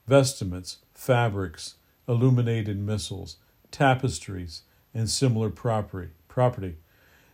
vestments, 0.07 0.79
fabrics, 0.93 1.75
illuminated 2.09 2.79
missals, 2.79 3.37
tapestries, 3.71 4.63
and 4.93 5.09
similar 5.09 5.51
property, 5.51 6.11
property, 6.29 6.77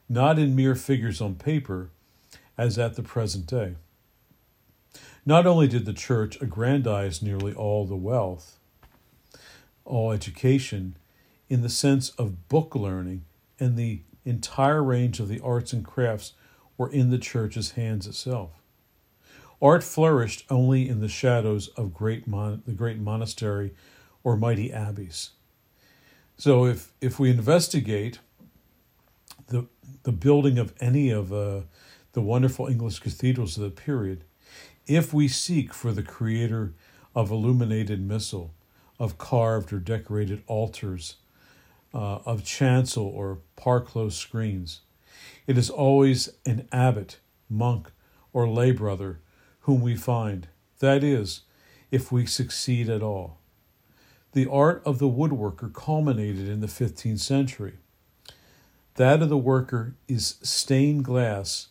not 0.09 0.39
in 0.39 0.57
mere 0.57 0.75
figures 0.75 1.21
on 1.21 1.35
paper, 1.35 1.91
as 2.57 2.79
at 2.79 2.95
the 2.95 3.03
present 3.03 3.47
day. 3.47 3.75
Not 5.25 5.47
only 5.47 5.69
did 5.69 5.85
the 5.85 5.93
church 5.93 6.41
aggrandize 6.41 7.23
nearly 7.23 7.53
all 7.53 7.87
the 7.87 7.97
wealth, 7.97 8.59
all 9.85 10.13
education, 10.13 10.97
in 11.49 11.63
the 11.63 11.69
sense 11.69 12.11
of 12.11 12.49
book 12.49 12.75
learning 12.75 13.25
and 13.59 13.77
the 13.77 14.03
entire 14.25 14.83
range 14.83 15.21
of 15.21 15.29
the 15.29 15.41
arts 15.41 15.73
and 15.73 15.85
crafts 15.85 16.33
were 16.79 16.91
in 16.91 17.11
the 17.11 17.19
church's 17.19 17.73
hands 17.73 18.07
itself. 18.07 18.60
Art 19.63 19.85
flourished 19.85 20.45
only 20.49 20.89
in 20.89 21.01
the 21.01 21.09
shadows 21.09 21.69
of 21.69 21.93
great 21.93 22.27
mon- 22.27 22.63
the 22.67 22.73
great 22.73 22.99
monastery 22.99 23.75
or 24.25 24.37
mighty 24.37 24.73
abbeys. 24.73 25.31
So 26.37 26.65
if 26.65 26.93
if 27.01 27.19
we 27.19 27.31
investigate 27.31 28.21
the 29.49 29.67
the 30.05 30.13
building 30.13 30.59
of 30.59 30.73
any 30.81 31.11
of 31.11 31.33
uh, 31.33 31.63
the 32.13 32.23
wonderful 32.23 32.67
English 32.67 33.01
cathedrals 33.01 33.57
of 33.57 33.65
the 33.65 33.71
period, 33.71 34.25
if 34.87 35.13
we 35.13 35.29
seek 35.29 35.75
for 35.75 35.93
the 35.93 36.03
creator 36.03 36.73
of 37.15 37.31
illuminated 37.31 38.01
missal, 38.01 38.55
of 38.99 39.19
carved 39.19 39.73
or 39.73 39.79
decorated 39.79 40.43
altars, 40.47 41.17
uh, 41.93 42.19
of 42.25 42.45
chancel 42.45 43.05
or 43.05 43.39
parclose 43.57 44.17
screens. 44.17 44.81
It 45.47 45.59
is 45.59 45.69
always 45.69 46.31
an 46.47 46.69
abbot, 46.73 47.19
monk, 47.49 47.91
or 48.33 48.49
lay 48.49 48.71
brother 48.71 49.21
whom 49.61 49.81
we 49.81 49.97
find, 49.97 50.49
that 50.79 51.05
is, 51.05 51.43
if 51.91 52.11
we 52.11 52.27
succeed 52.27 52.89
at 52.89 53.03
all. 53.03 53.39
The 54.33 54.49
art 54.49 54.83
of 54.85 54.99
the 54.99 55.09
woodworker 55.09 55.73
culminated 55.73 56.49
in 56.49 56.61
the 56.61 56.67
15th 56.67 57.21
century. 57.21 57.75
That 58.95 59.23
of 59.23 59.29
the 59.29 59.39
worker 59.39 59.95
is 60.09 60.37
stained 60.43 61.05
glass 61.05 61.69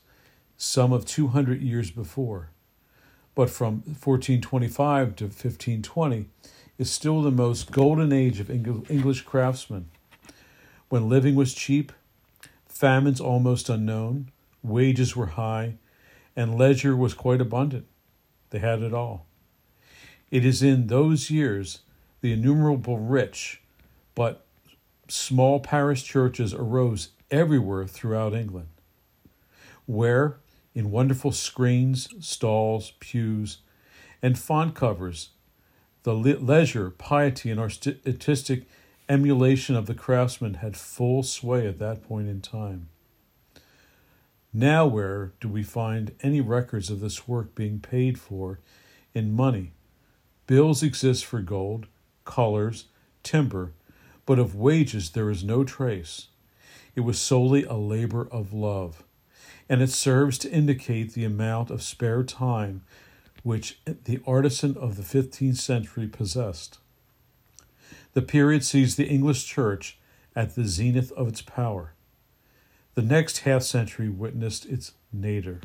some 0.58 0.91
of 0.91 1.05
200 1.05 1.62
years 1.62 1.89
before, 1.89 2.50
but 3.34 3.50
from 3.50 3.81
1425 3.86 5.15
to 5.15 5.24
1520 5.25 6.25
is 6.77 6.91
still 6.91 7.22
the 7.22 7.31
most 7.31 7.72
golden 7.72 8.12
age 8.12 8.39
of 8.39 8.50
English 8.50 9.22
craftsmen. 9.22 9.89
When 10.89 11.08
living 11.08 11.36
was 11.36 11.53
cheap, 11.53 11.91
famines 12.67 13.22
almost 13.22 13.69
unknown, 13.69 14.31
wages 14.63 15.15
were 15.15 15.27
high, 15.27 15.75
and 16.39 16.58
leisure 16.58 16.96
was 16.96 17.13
quite 17.13 17.41
abundant. 17.41 17.86
They 18.51 18.60
had 18.60 18.81
it 18.81 18.93
all. 18.93 19.25
It 20.31 20.46
is 20.46 20.63
in 20.63 20.88
those 20.88 21.29
years 21.29 21.79
the 22.22 22.31
innumerable 22.31 22.98
rich 22.98 23.62
but 24.15 24.46
small 25.10 25.60
parish 25.60 26.05
churches 26.05 26.53
arose 26.53 27.10
everywhere 27.29 27.88
throughout 27.88 28.34
England, 28.34 28.69
where, 29.86 30.38
in 30.74 30.91
wonderful 30.91 31.34
screens, 31.34 32.08
stalls, 32.25 32.93
pews, 33.01 33.58
and 34.22 34.39
font 34.39 34.75
covers, 34.75 35.31
the 36.03 36.15
leisure, 36.15 36.89
piety, 36.89 37.51
and 37.51 37.60
artistic 37.60 38.63
emulation 39.10 39.75
of 39.75 39.88
the 39.88 39.93
craftsman 39.93 40.53
had 40.53 40.77
full 40.77 41.22
sway 41.22 41.67
at 41.67 41.79
that 41.79 42.01
point 42.01 42.29
in 42.29 42.39
time. 42.39 42.88
Now, 44.51 44.88
where 44.88 45.34
do 45.39 45.48
we 45.48 45.62
find 45.62 46.15
any 46.22 46.41
records 46.41 46.89
of 46.89 47.01
this 47.01 47.27
work 47.27 47.53
being 47.53 47.79
paid 47.79 48.20
for 48.20 48.60
in 49.13 49.32
money? 49.32 49.74
Bills 50.48 50.82
exist 50.82 51.24
for 51.24 51.41
gold, 51.41 51.86
colors, 52.25 52.86
timber, 53.22 53.74
but 54.25 54.39
of 54.39 54.56
wages 54.56 55.12
there 55.12 55.29
is 55.29 55.44
no 55.44 55.63
trace. 55.63 56.27
It 56.96 57.01
was 57.01 57.22
solely 57.22 57.63
a 57.63 57.75
labor 57.75 58.27
of 58.32 58.51
love, 58.51 59.03
and 59.70 59.84
it 59.84 59.91
serves 59.91 60.39
to 60.39 60.51
indicate 60.51 61.13
the 61.13 61.25
amount 61.25 61.70
of 61.70 61.84
spare 61.84 62.24
time 62.24 62.84
which 63.44 63.79
the 63.86 64.20
artisan 64.25 64.75
of 64.77 64.98
the 64.98 65.03
15th 65.03 65.58
century 65.58 66.08
possessed. 66.08 66.79
The 68.13 68.24
period 68.24 68.65
sees 68.65 68.96
the 68.96 69.08
English 69.08 69.46
church 69.46 70.00
at 70.36 70.56
the 70.56 70.65
zenith 70.65 71.12
of 71.12 71.27
its 71.27 71.44
power. 71.44 71.94
The 73.00 73.06
next 73.06 73.39
half 73.39 73.63
century 73.63 74.10
witnessed 74.10 74.65
its 74.65 74.91
nadir. 75.13 75.62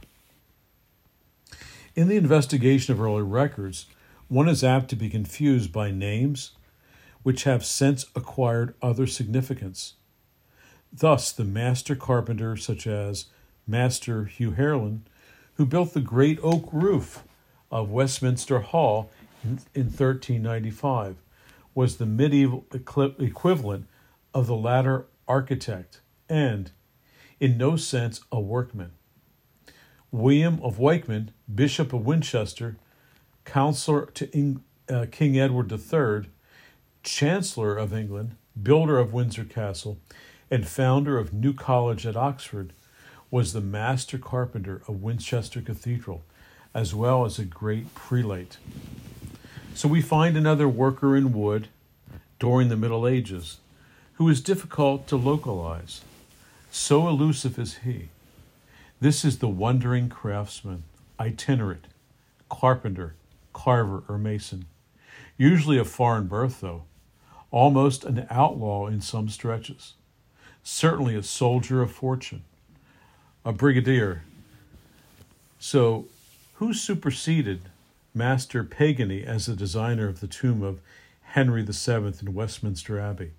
In 1.96 2.06
the 2.06 2.16
investigation 2.16 2.94
of 2.94 3.00
early 3.00 3.24
records, 3.24 3.86
one 4.28 4.48
is 4.48 4.62
apt 4.62 4.88
to 4.90 4.94
be 4.96 5.10
confused 5.10 5.72
by 5.72 5.90
names 5.90 6.52
which 7.24 7.42
have 7.42 7.66
since 7.66 8.06
acquired 8.14 8.74
other 8.80 9.08
significance. 9.08 9.94
Thus, 10.92 11.32
the 11.32 11.42
master 11.42 11.96
carpenter, 11.96 12.56
such 12.56 12.86
as 12.86 13.26
Master 13.66 14.26
Hugh 14.26 14.52
Herland, 14.52 15.00
who 15.54 15.66
built 15.66 15.92
the 15.92 16.00
great 16.00 16.38
oak 16.40 16.68
roof 16.70 17.24
of 17.68 17.90
Westminster 17.90 18.60
Hall 18.60 19.10
in, 19.42 19.58
in 19.74 19.86
1395, 19.86 21.16
was 21.74 21.96
the 21.96 22.06
medieval 22.06 22.64
equivalent 22.70 23.88
of 24.32 24.46
the 24.46 24.54
latter 24.54 25.06
architect 25.26 26.00
and, 26.28 26.70
in 27.40 27.58
no 27.58 27.76
sense, 27.76 28.20
a 28.30 28.40
workman. 28.40 28.92
William 30.10 30.60
of 30.62 30.78
Wykeham, 30.78 31.28
Bishop 31.52 31.92
of 31.92 32.06
Winchester, 32.06 32.76
counselor 33.44 34.06
to 34.06 34.60
uh, 34.88 35.06
King 35.10 35.38
Edward 35.38 35.72
III, 35.72 36.30
Chancellor 37.02 37.76
of 37.76 37.92
England, 37.92 38.36
builder 38.60 38.98
of 38.98 39.12
Windsor 39.12 39.44
Castle, 39.44 39.98
and 40.50 40.66
founder 40.66 41.18
of 41.18 41.32
New 41.32 41.52
College 41.52 42.06
at 42.06 42.16
Oxford, 42.16 42.72
was 43.30 43.52
the 43.52 43.60
master 43.60 44.18
carpenter 44.18 44.82
of 44.86 45.02
Winchester 45.02 45.60
Cathedral, 45.60 46.22
as 46.72 46.94
well 46.94 47.24
as 47.24 47.38
a 47.38 47.44
great 47.44 47.92
prelate. 47.94 48.58
So 49.74 49.88
we 49.88 50.00
find 50.00 50.36
another 50.36 50.68
worker 50.68 51.16
in 51.16 51.32
wood 51.32 51.66
during 52.38 52.68
the 52.68 52.76
Middle 52.76 53.08
Ages 53.08 53.58
who 54.14 54.28
is 54.28 54.40
difficult 54.40 55.08
to 55.08 55.16
localize. 55.16 56.02
So 56.76 57.06
elusive 57.06 57.56
is 57.56 57.78
he. 57.84 58.08
This 59.00 59.24
is 59.24 59.38
the 59.38 59.46
wandering 59.46 60.08
craftsman, 60.08 60.82
itinerant, 61.20 61.86
carpenter, 62.50 63.14
carver, 63.52 64.02
or 64.08 64.18
mason. 64.18 64.64
Usually 65.38 65.78
of 65.78 65.88
foreign 65.88 66.26
birth, 66.26 66.60
though, 66.60 66.82
almost 67.52 68.02
an 68.02 68.26
outlaw 68.28 68.88
in 68.88 69.00
some 69.00 69.28
stretches. 69.28 69.94
Certainly 70.64 71.14
a 71.14 71.22
soldier 71.22 71.80
of 71.80 71.92
fortune, 71.92 72.42
a 73.44 73.52
brigadier. 73.52 74.24
So, 75.60 76.06
who 76.54 76.74
superseded 76.74 77.60
Master 78.12 78.64
Pagany 78.64 79.24
as 79.24 79.46
the 79.46 79.54
designer 79.54 80.08
of 80.08 80.18
the 80.18 80.26
tomb 80.26 80.60
of 80.60 80.80
Henry 81.22 81.62
VII 81.62 82.14
in 82.20 82.34
Westminster 82.34 82.98
Abbey 82.98 83.30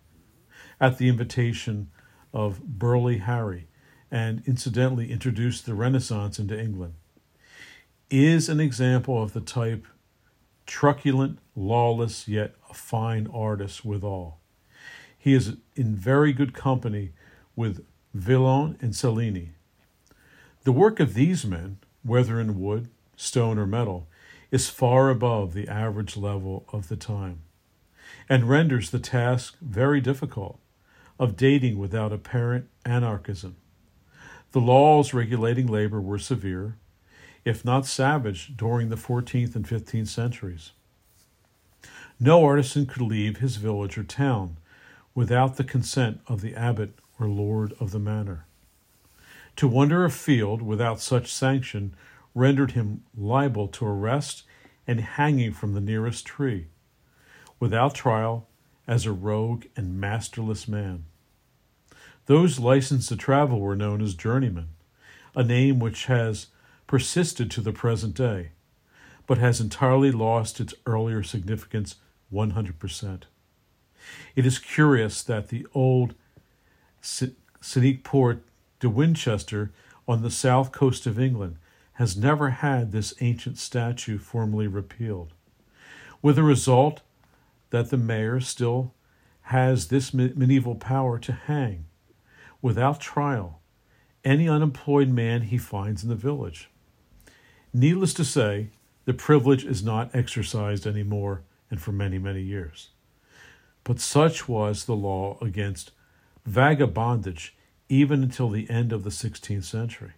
at 0.79 0.97
the 0.97 1.09
invitation 1.09 1.89
of 2.35 2.61
Burghley 2.61 3.19
Harry 3.19 3.67
and 4.11 4.43
incidentally 4.45 5.11
introduced 5.11 5.65
the 5.65 5.73
Renaissance 5.73 6.37
into 6.37 6.59
England, 6.59 6.93
is 8.11 8.49
an 8.49 8.59
example 8.59 9.23
of 9.23 9.33
the 9.33 9.41
type 9.41 9.87
truculent, 10.67 11.39
lawless, 11.55 12.27
yet 12.27 12.53
a 12.69 12.73
fine 12.73 13.27
artist 13.33 13.85
withal. 13.85 14.39
He 15.17 15.33
is 15.33 15.55
in 15.75 15.95
very 15.95 16.33
good 16.33 16.53
company 16.53 17.13
with 17.55 17.85
Villon 18.13 18.77
and 18.81 18.93
Cellini. 18.93 19.51
The 20.65 20.71
work 20.71 20.99
of 20.99 21.13
these 21.13 21.45
men, 21.45 21.77
whether 22.03 22.39
in 22.39 22.59
wood, 22.59 22.89
stone, 23.15 23.57
or 23.57 23.65
metal, 23.65 24.07
is 24.51 24.69
far 24.69 25.09
above 25.09 25.53
the 25.53 25.67
average 25.67 26.17
level 26.17 26.65
of 26.71 26.89
the 26.89 26.97
time, 26.97 27.41
and 28.27 28.49
renders 28.49 28.91
the 28.91 28.99
task 28.99 29.57
very 29.61 30.01
difficult 30.01 30.59
of 31.19 31.37
dating 31.37 31.77
without 31.77 32.11
apparent 32.11 32.67
anarchism. 32.85 33.55
The 34.51 34.61
laws 34.61 35.13
regulating 35.13 35.67
labor 35.67 36.01
were 36.01 36.19
severe, 36.19 36.77
if 37.43 37.63
not 37.63 37.85
savage, 37.85 38.55
during 38.57 38.89
the 38.89 38.95
14th 38.95 39.55
and 39.55 39.67
15th 39.67 40.07
centuries. 40.07 40.71
No 42.19 42.43
artisan 42.45 42.85
could 42.85 43.01
leave 43.01 43.37
his 43.37 43.57
village 43.57 43.97
or 43.97 44.03
town 44.03 44.57
without 45.13 45.57
the 45.57 45.63
consent 45.63 46.21
of 46.27 46.41
the 46.41 46.55
abbot 46.55 46.93
or 47.19 47.27
lord 47.27 47.73
of 47.79 47.91
the 47.91 47.99
manor. 47.99 48.45
To 49.57 49.67
wander 49.67 50.03
afield 50.03 50.61
without 50.61 50.99
such 50.99 51.33
sanction 51.33 51.95
rendered 52.33 52.71
him 52.71 53.03
liable 53.17 53.67
to 53.69 53.85
arrest 53.85 54.43
and 54.85 54.99
hanging 54.99 55.53
from 55.53 55.73
the 55.73 55.81
nearest 55.81 56.25
tree, 56.25 56.67
without 57.59 57.95
trial, 57.95 58.47
as 58.87 59.05
a 59.05 59.11
rogue 59.11 59.65
and 59.75 59.99
masterless 59.99 60.67
man. 60.67 61.05
Those 62.27 62.59
licensed 62.59 63.09
to 63.09 63.15
travel 63.15 63.59
were 63.59 63.75
known 63.75 64.01
as 64.01 64.15
journeymen, 64.15 64.69
a 65.35 65.43
name 65.43 65.79
which 65.79 66.05
has 66.05 66.47
persisted 66.87 67.51
to 67.51 67.61
the 67.61 67.73
present 67.73 68.15
day, 68.15 68.49
but 69.27 69.37
has 69.37 69.59
entirely 69.59 70.11
lost 70.11 70.59
its 70.59 70.73
earlier 70.85 71.23
significance 71.23 71.95
100%. 72.33 73.23
It 74.35 74.45
is 74.45 74.59
curious 74.59 75.23
that 75.23 75.49
the 75.49 75.65
old 75.73 76.13
Cinque 77.01 78.03
Port 78.03 78.43
de 78.79 78.89
Winchelsea 78.89 79.69
on 80.07 80.21
the 80.21 80.31
south 80.31 80.71
coast 80.71 81.07
of 81.07 81.19
England 81.19 81.57
has 81.93 82.17
never 82.17 82.49
had 82.49 82.91
this 82.91 83.13
ancient 83.21 83.57
statue 83.57 84.17
formally 84.17 84.67
repealed, 84.67 85.33
with 86.21 86.35
the 86.35 86.43
result 86.43 87.01
that 87.69 87.89
the 87.89 87.97
mayor 87.97 88.39
still 88.39 88.93
has 89.43 89.87
this 89.87 90.13
medieval 90.13 90.75
power 90.75 91.19
to 91.19 91.31
hang, 91.31 91.85
without 92.61 92.99
trial, 92.99 93.61
any 94.23 94.49
unemployed 94.49 95.09
man 95.09 95.43
he 95.43 95.57
finds 95.57 96.03
in 96.03 96.09
the 96.09 96.15
village. 96.15 96.69
Needless 97.73 98.13
to 98.15 98.25
say, 98.25 98.69
the 99.05 99.13
privilege 99.13 99.63
is 99.63 99.83
not 99.83 100.15
exercised 100.15 100.87
anymore 100.87 101.43
and 101.69 101.79
for 101.79 101.91
many, 101.91 102.17
many 102.17 102.41
years. 102.41 102.89
But 103.83 103.99
such 103.99 104.47
was 104.49 104.85
the 104.85 104.95
law 104.95 105.37
against 105.41 105.91
vagabondage 106.47 107.51
even 107.87 108.23
until 108.23 108.49
the 108.49 108.67
end 108.69 108.91
of 108.91 109.03
the 109.03 109.11
16th 109.11 109.63
century. 109.63 110.13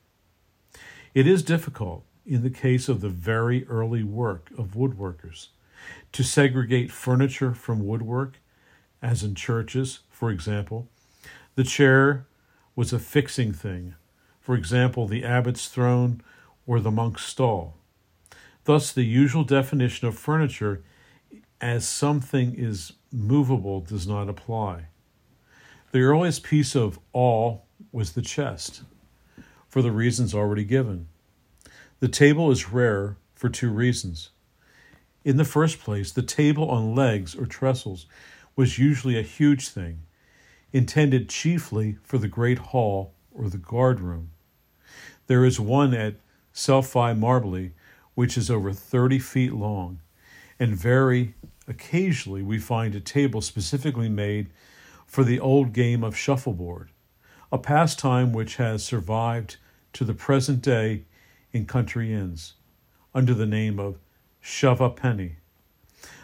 It 1.13 1.27
is 1.27 1.43
difficult, 1.43 2.05
in 2.25 2.43
the 2.43 2.49
case 2.49 2.87
of 2.87 3.01
the 3.01 3.09
very 3.09 3.67
early 3.67 4.03
work 4.03 4.51
of 4.57 4.75
woodworkers, 4.75 5.47
to 6.11 6.23
segregate 6.23 6.91
furniture 6.91 7.53
from 7.53 7.85
woodwork, 7.85 8.39
as 9.01 9.23
in 9.23 9.35
churches, 9.35 9.99
for 10.09 10.31
example. 10.31 10.87
The 11.55 11.63
chair 11.63 12.27
was 12.75 12.93
a 12.93 12.99
fixing 12.99 13.53
thing, 13.53 13.95
for 14.39 14.55
example, 14.55 15.07
the 15.07 15.23
abbot's 15.23 15.67
throne 15.67 16.21
or 16.65 16.79
the 16.79 16.91
monk's 16.91 17.25
stall. 17.25 17.75
Thus, 18.63 18.91
the 18.91 19.03
usual 19.03 19.43
definition 19.43 20.07
of 20.07 20.17
furniture 20.17 20.83
as 21.59 21.87
something 21.87 22.53
is 22.55 22.93
movable 23.11 23.81
does 23.81 24.07
not 24.07 24.29
apply. 24.29 24.87
The 25.91 26.01
earliest 26.01 26.43
piece 26.43 26.75
of 26.75 26.99
all 27.13 27.65
was 27.91 28.11
the 28.11 28.21
chest, 28.21 28.83
for 29.67 29.81
the 29.81 29.91
reasons 29.91 30.33
already 30.33 30.63
given. 30.63 31.07
The 31.99 32.07
table 32.07 32.51
is 32.51 32.69
rare 32.69 33.17
for 33.33 33.49
two 33.49 33.69
reasons. 33.69 34.29
In 35.27 35.35
the 35.35 35.43
first 35.43 35.79
place, 35.79 36.13
the 36.13 36.21
table 36.21 36.69
on 36.69 36.95
legs 36.95 37.35
or 37.35 37.45
trestles 37.45 38.05
was 38.55 38.79
usually 38.79 39.19
a 39.19 39.23
huge 39.23 39.67
thing, 39.67 40.03
intended 40.71 41.27
chiefly 41.27 41.97
for 42.01 42.17
the 42.17 42.29
great 42.29 42.59
hall 42.59 43.13
or 43.33 43.49
the 43.49 43.57
guard 43.57 43.99
room. 43.99 44.29
There 45.25 45.43
is 45.43 45.59
one 45.59 45.93
at 45.93 46.15
Selphi 46.53 47.13
Marbly, 47.13 47.73
which 48.15 48.37
is 48.37 48.49
over 48.49 48.71
30 48.71 49.19
feet 49.19 49.51
long, 49.51 49.99
and 50.61 50.73
very 50.73 51.35
occasionally 51.67 52.41
we 52.41 52.57
find 52.57 52.95
a 52.95 53.01
table 53.01 53.41
specifically 53.41 54.07
made 54.07 54.47
for 55.05 55.25
the 55.25 55.41
old 55.41 55.73
game 55.73 56.05
of 56.05 56.15
shuffleboard, 56.15 56.89
a 57.51 57.57
pastime 57.57 58.31
which 58.31 58.55
has 58.55 58.81
survived 58.81 59.57
to 59.91 60.05
the 60.05 60.13
present 60.13 60.61
day 60.61 61.03
in 61.51 61.65
country 61.65 62.13
inns 62.13 62.53
under 63.13 63.33
the 63.33 63.45
name 63.45 63.77
of 63.77 63.97
shove 64.47 64.79
a 64.79 64.89
penny. 64.89 65.35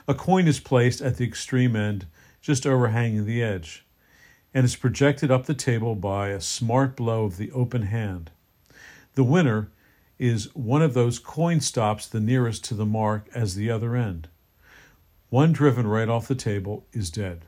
A 0.08 0.14
coin 0.14 0.48
is 0.48 0.62
placed 0.62 1.02
at 1.02 1.18
the 1.18 1.26
extreme 1.26 1.76
end, 1.76 2.06
just 2.42 2.66
overhanging 2.66 3.26
the 3.26 3.44
edge, 3.44 3.86
and 4.54 4.64
is 4.64 4.78
projected 4.78 5.30
up 5.30 5.46
the 5.46 5.54
table 5.54 5.94
by 5.94 6.30
a 6.30 6.40
smart 6.40 6.96
blow 6.96 7.26
of 7.26 7.36
the 7.36 7.52
open 7.52 7.84
hand. 7.84 8.32
The 9.16 9.26
winner 9.26 9.72
is 10.18 10.56
one 10.56 10.82
of 10.82 10.94
those 10.94 11.20
coin 11.20 11.60
stops 11.60 12.08
the 12.08 12.22
nearest 12.22 12.64
to 12.66 12.76
the 12.76 12.86
mark 12.86 13.28
as 13.36 13.56
the 13.56 13.70
other 13.70 13.94
end. 13.94 14.30
One 15.30 15.52
driven 15.52 15.86
right 15.86 16.08
off 16.08 16.30
the 16.30 16.36
table 16.36 16.86
is 16.94 17.10
dead. 17.10 17.42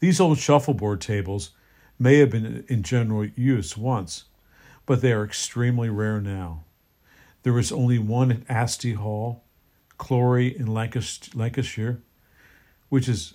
These 0.00 0.20
old 0.20 0.36
shuffleboard 0.36 1.00
tables 1.00 1.50
may 1.98 2.18
have 2.18 2.30
been 2.30 2.64
in 2.68 2.82
general 2.82 3.24
use 3.24 3.74
once, 3.74 4.24
but 4.84 5.00
they 5.00 5.12
are 5.12 5.24
extremely 5.24 5.88
rare 5.88 6.20
now. 6.20 6.65
There 7.46 7.60
is 7.60 7.70
only 7.70 8.00
one 8.00 8.32
at 8.32 8.42
Astley 8.48 8.94
Hall, 8.94 9.44
Chorley 9.98 10.58
in 10.58 10.66
Lancashire, 10.66 12.02
which 12.88 13.08
is 13.08 13.34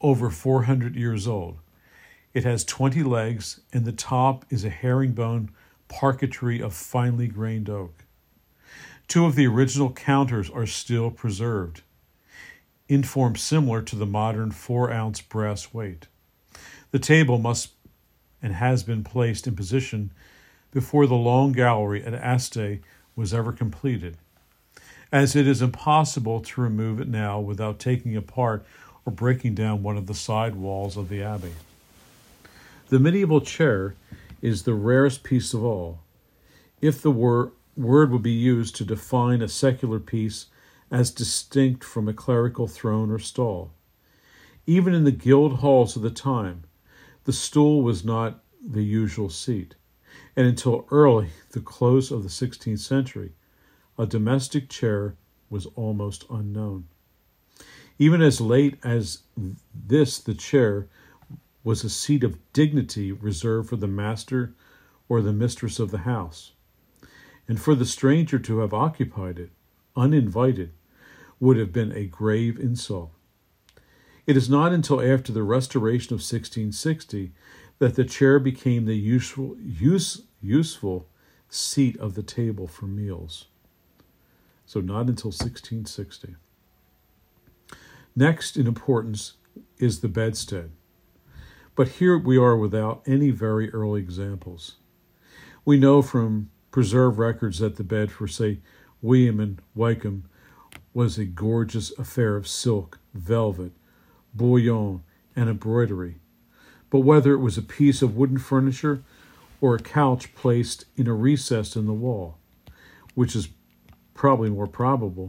over 0.00 0.28
400 0.28 0.96
years 0.96 1.28
old. 1.28 1.58
It 2.34 2.42
has 2.42 2.64
20 2.64 3.04
legs, 3.04 3.60
and 3.72 3.84
the 3.84 3.92
top 3.92 4.44
is 4.50 4.64
a 4.64 4.70
herringbone 4.70 5.50
parquetry 5.86 6.60
of 6.60 6.74
finely 6.74 7.28
grained 7.28 7.70
oak. 7.70 7.94
Two 9.06 9.24
of 9.24 9.36
the 9.36 9.46
original 9.46 9.92
counters 9.92 10.50
are 10.50 10.66
still 10.66 11.12
preserved, 11.12 11.82
in 12.88 13.04
form 13.04 13.36
similar 13.36 13.82
to 13.82 13.94
the 13.94 14.04
modern 14.04 14.50
four 14.50 14.90
ounce 14.90 15.20
brass 15.20 15.72
weight. 15.72 16.08
The 16.90 16.98
table 16.98 17.38
must 17.38 17.74
and 18.42 18.54
has 18.54 18.82
been 18.82 19.04
placed 19.04 19.46
in 19.46 19.54
position 19.54 20.10
before 20.70 21.06
the 21.06 21.14
long 21.14 21.52
gallery 21.52 22.04
at 22.04 22.14
Astley 22.14 22.80
was 23.14 23.32
ever 23.32 23.52
completed, 23.52 24.16
as 25.10 25.34
it 25.34 25.46
is 25.46 25.62
impossible 25.62 26.40
to 26.40 26.60
remove 26.60 27.00
it 27.00 27.08
now 27.08 27.40
without 27.40 27.78
taking 27.78 28.16
apart 28.16 28.64
or 29.04 29.12
breaking 29.12 29.54
down 29.54 29.82
one 29.82 29.96
of 29.96 30.06
the 30.06 30.14
side 30.14 30.56
walls 30.56 30.96
of 30.96 31.08
the 31.08 31.22
abbey. 31.22 31.52
The 32.88 32.98
medieval 32.98 33.40
chair 33.40 33.94
is 34.42 34.62
the 34.62 34.74
rarest 34.74 35.22
piece 35.22 35.54
of 35.54 35.64
all. 35.64 36.00
If 36.80 37.00
the 37.00 37.10
wor- 37.10 37.52
word 37.76 38.10
would 38.10 38.22
be 38.22 38.30
used 38.32 38.76
to 38.76 38.84
define 38.84 39.42
a 39.42 39.48
secular 39.48 39.98
piece 39.98 40.46
as 40.90 41.10
distinct 41.10 41.82
from 41.82 42.08
a 42.08 42.14
clerical 42.14 42.66
throne 42.66 43.10
or 43.10 43.18
stall. 43.18 43.72
Even 44.66 44.94
in 44.94 45.04
the 45.04 45.12
guild 45.12 45.54
halls 45.54 45.96
of 45.96 46.02
the 46.02 46.10
time, 46.10 46.64
the 47.24 47.32
stool 47.32 47.82
was 47.82 48.04
not 48.04 48.42
the 48.64 48.84
usual 48.84 49.28
seat, 49.28 49.74
and 50.36 50.46
until 50.46 50.86
early 50.90 51.30
the 51.52 51.60
close 51.60 52.10
of 52.10 52.22
the 52.22 52.28
16th 52.28 52.78
century, 52.78 53.32
a 53.98 54.06
domestic 54.06 54.68
chair 54.68 55.16
was 55.48 55.66
almost 55.74 56.24
unknown. 56.30 56.86
Even 57.98 58.20
as 58.20 58.40
late 58.40 58.78
as 58.84 59.22
this, 59.74 60.18
the 60.18 60.34
chair 60.34 60.86
was 61.64 61.82
a 61.82 61.90
seat 61.90 62.22
of 62.22 62.38
dignity 62.52 63.10
reserved 63.10 63.70
for 63.70 63.76
the 63.76 63.86
master 63.86 64.52
or 65.08 65.22
the 65.22 65.32
mistress 65.32 65.78
of 65.78 65.90
the 65.90 65.98
house. 65.98 66.52
And 67.48 67.60
for 67.60 67.74
the 67.74 67.86
stranger 67.86 68.38
to 68.40 68.58
have 68.58 68.74
occupied 68.74 69.38
it, 69.38 69.50
uninvited, 69.96 70.72
would 71.40 71.56
have 71.56 71.72
been 71.72 71.92
a 71.92 72.04
grave 72.04 72.58
insult. 72.58 73.12
It 74.26 74.36
is 74.36 74.50
not 74.50 74.72
until 74.72 75.00
after 75.00 75.32
the 75.32 75.44
restoration 75.44 76.12
of 76.12 76.18
1660 76.18 77.32
that 77.78 77.94
the 77.94 78.04
chair 78.04 78.38
became 78.38 78.84
the 78.84 78.96
useful, 78.96 79.56
use, 79.60 80.22
useful 80.40 81.08
seat 81.48 81.98
of 81.98 82.14
the 82.14 82.22
table 82.22 82.66
for 82.66 82.86
meals. 82.86 83.46
So, 84.64 84.80
not 84.80 85.08
until 85.08 85.30
1660. 85.30 86.36
Next 88.14 88.56
in 88.56 88.66
importance 88.66 89.34
is 89.78 90.00
the 90.00 90.08
bedstead. 90.08 90.70
But 91.74 91.88
here 91.88 92.16
we 92.16 92.38
are 92.38 92.56
without 92.56 93.02
any 93.06 93.30
very 93.30 93.70
early 93.72 94.00
examples. 94.00 94.76
We 95.64 95.78
know 95.78 96.00
from 96.00 96.50
preserved 96.70 97.18
records 97.18 97.58
that 97.58 97.76
the 97.76 97.84
bed 97.84 98.10
for, 98.10 98.26
say, 98.26 98.60
William 99.02 99.38
and 99.38 99.60
Wykeham 99.76 100.22
was 100.94 101.18
a 101.18 101.26
gorgeous 101.26 101.96
affair 101.98 102.36
of 102.36 102.48
silk, 102.48 102.98
velvet, 103.12 103.72
bullion, 104.32 105.02
and 105.34 105.50
embroidery. 105.50 106.16
But 106.96 107.04
whether 107.04 107.34
it 107.34 107.40
was 107.40 107.58
a 107.58 107.62
piece 107.62 108.00
of 108.00 108.16
wooden 108.16 108.38
furniture 108.38 109.02
or 109.60 109.74
a 109.74 109.78
couch 109.78 110.34
placed 110.34 110.86
in 110.96 111.06
a 111.06 111.12
recess 111.12 111.76
in 111.76 111.84
the 111.84 111.92
wall, 111.92 112.38
which 113.14 113.36
is 113.36 113.50
probably 114.14 114.48
more 114.48 114.66
probable, 114.66 115.28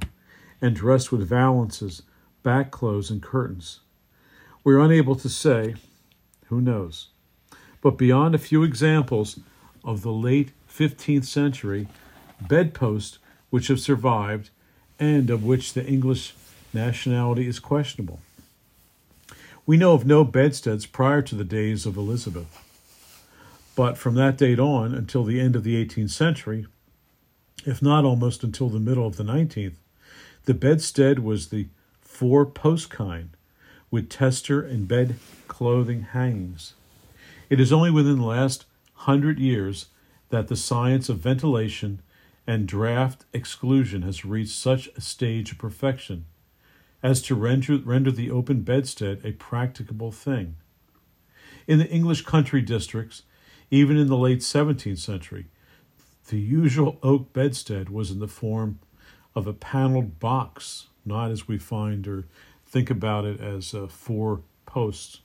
and 0.61 0.73
dressed 0.73 1.11
with 1.11 1.27
valances, 1.27 2.03
back 2.41 2.71
clothes, 2.71 3.11
and 3.11 3.21
curtains, 3.21 3.81
we're 4.63 4.79
unable 4.79 5.13
to 5.17 5.27
say, 5.27 5.75
who 6.45 6.61
knows? 6.61 7.09
But 7.81 7.97
beyond 7.97 8.33
a 8.33 8.37
few 8.37 8.63
examples 8.63 9.37
of 9.83 10.03
the 10.03 10.13
late 10.13 10.53
15th 10.73 11.25
century 11.25 11.89
bedposts 12.39 13.19
which 13.49 13.67
have 13.67 13.81
survived 13.81 14.51
and 15.01 15.29
of 15.29 15.43
which 15.43 15.73
the 15.73 15.85
English 15.85 16.33
nationality 16.73 17.45
is 17.45 17.59
questionable. 17.59 18.21
We 19.67 19.75
know 19.75 19.91
of 19.91 20.05
no 20.05 20.23
bedsteads 20.23 20.85
prior 20.85 21.21
to 21.23 21.35
the 21.35 21.43
days 21.43 21.85
of 21.85 21.97
Elizabeth. 21.97 22.63
But 23.75 23.97
from 23.97 24.15
that 24.15 24.37
date 24.37 24.61
on 24.61 24.95
until 24.95 25.25
the 25.25 25.41
end 25.41 25.57
of 25.57 25.65
the 25.65 25.85
18th 25.85 26.11
century, 26.11 26.67
if 27.65 27.81
not 27.81 28.05
almost 28.05 28.45
until 28.45 28.69
the 28.69 28.79
middle 28.79 29.05
of 29.05 29.17
the 29.17 29.25
19th, 29.25 29.75
the 30.45 30.53
bedstead 30.53 31.19
was 31.19 31.49
the 31.49 31.67
four 31.99 32.45
post 32.45 32.89
kind, 32.89 33.31
with 33.91 34.09
tester 34.09 34.61
and 34.61 34.87
bed 34.87 35.15
clothing 35.49 36.03
hangings. 36.13 36.73
It 37.49 37.59
is 37.59 37.73
only 37.73 37.91
within 37.91 38.19
the 38.19 38.25
last 38.25 38.63
hundred 38.93 39.37
years 39.37 39.87
that 40.29 40.47
the 40.47 40.55
science 40.55 41.09
of 41.09 41.19
ventilation 41.19 42.01
and 42.47 42.69
draft 42.69 43.25
exclusion 43.33 44.03
has 44.03 44.23
reached 44.23 44.55
such 44.55 44.87
a 44.95 45.01
stage 45.01 45.51
of 45.51 45.57
perfection 45.57 46.23
as 47.03 47.21
to 47.23 47.35
render, 47.35 47.77
render 47.77 48.11
the 48.11 48.31
open 48.31 48.61
bedstead 48.61 49.21
a 49.23 49.31
practicable 49.33 50.11
thing. 50.11 50.55
In 51.67 51.79
the 51.79 51.89
English 51.89 52.23
country 52.23 52.61
districts, 52.61 53.23
even 53.69 53.97
in 53.97 54.07
the 54.07 54.17
late 54.17 54.39
17th 54.39 54.99
century, 54.99 55.47
the 56.29 56.39
usual 56.39 56.99
oak 57.03 57.33
bedstead 57.33 57.89
was 57.89 58.11
in 58.11 58.19
the 58.19 58.27
form 58.27 58.79
of 59.35 59.47
a 59.47 59.53
paneled 59.53 60.19
box, 60.19 60.87
not 61.05 61.31
as 61.31 61.47
we 61.47 61.57
find 61.57 62.07
or 62.07 62.25
think 62.65 62.89
about 62.89 63.25
it 63.25 63.39
as 63.39 63.73
uh, 63.73 63.87
four 63.87 64.41
posts, 64.65 65.21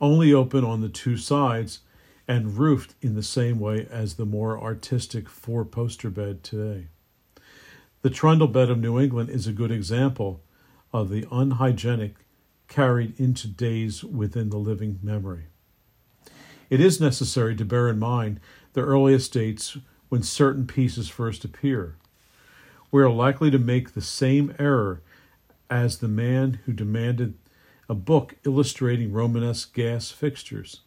only 0.00 0.32
open 0.32 0.64
on 0.64 0.80
the 0.80 0.88
two 0.88 1.16
sides 1.16 1.80
and 2.28 2.58
roofed 2.58 2.94
in 3.00 3.14
the 3.14 3.22
same 3.22 3.58
way 3.58 3.86
as 3.90 4.14
the 4.14 4.26
more 4.26 4.60
artistic 4.60 5.28
four 5.28 5.64
poster 5.64 6.10
bed 6.10 6.44
today. 6.44 6.88
The 8.02 8.10
trundle 8.10 8.46
bed 8.46 8.70
of 8.70 8.78
New 8.78 9.00
England 9.00 9.28
is 9.30 9.46
a 9.46 9.52
good 9.52 9.72
example 9.72 10.40
of 10.92 11.08
the 11.08 11.26
unhygienic 11.32 12.14
carried 12.68 13.18
into 13.18 13.48
days 13.48 14.04
within 14.04 14.50
the 14.50 14.58
living 14.58 15.00
memory. 15.02 15.46
It 16.70 16.80
is 16.80 17.00
necessary 17.00 17.56
to 17.56 17.64
bear 17.64 17.88
in 17.88 17.98
mind 17.98 18.38
the 18.74 18.82
earliest 18.82 19.32
dates 19.32 19.76
when 20.10 20.22
certain 20.22 20.66
pieces 20.66 21.08
first 21.08 21.44
appear. 21.44 21.96
We 22.92 23.02
are 23.02 23.10
likely 23.10 23.50
to 23.50 23.58
make 23.58 23.92
the 23.92 24.00
same 24.00 24.54
error 24.58 25.02
as 25.68 25.98
the 25.98 26.08
man 26.08 26.60
who 26.64 26.72
demanded 26.72 27.34
a 27.88 27.94
book 27.94 28.36
illustrating 28.44 29.12
Romanesque 29.12 29.74
gas 29.74 30.10
fixtures. 30.10 30.82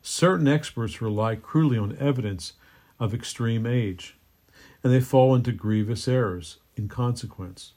Certain 0.00 0.48
experts 0.48 1.02
rely 1.02 1.36
crudely 1.36 1.76
on 1.76 1.96
evidence 1.98 2.54
of 2.98 3.12
extreme 3.12 3.66
age, 3.66 4.16
and 4.82 4.92
they 4.92 5.00
fall 5.00 5.34
into 5.34 5.52
grievous 5.52 6.08
errors 6.08 6.58
in 6.76 6.88
consequence. 6.88 7.72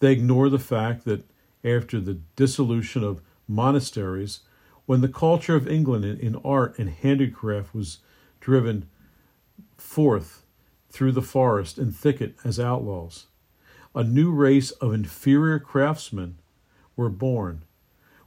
They 0.00 0.12
ignore 0.12 0.48
the 0.48 0.58
fact 0.58 1.04
that 1.04 1.24
after 1.64 2.00
the 2.00 2.20
dissolution 2.36 3.02
of 3.02 3.22
monasteries, 3.48 4.40
when 4.86 5.00
the 5.00 5.08
culture 5.08 5.56
of 5.56 5.68
England 5.68 6.04
in 6.04 6.36
art 6.36 6.78
and 6.78 6.90
handicraft 6.90 7.74
was 7.74 7.98
driven 8.40 8.88
forth 9.76 10.44
through 10.90 11.12
the 11.12 11.22
forest 11.22 11.78
and 11.78 11.94
thicket 11.94 12.36
as 12.44 12.60
outlaws, 12.60 13.26
a 13.94 14.04
new 14.04 14.30
race 14.30 14.70
of 14.72 14.92
inferior 14.92 15.58
craftsmen 15.58 16.38
were 16.96 17.08
born, 17.08 17.62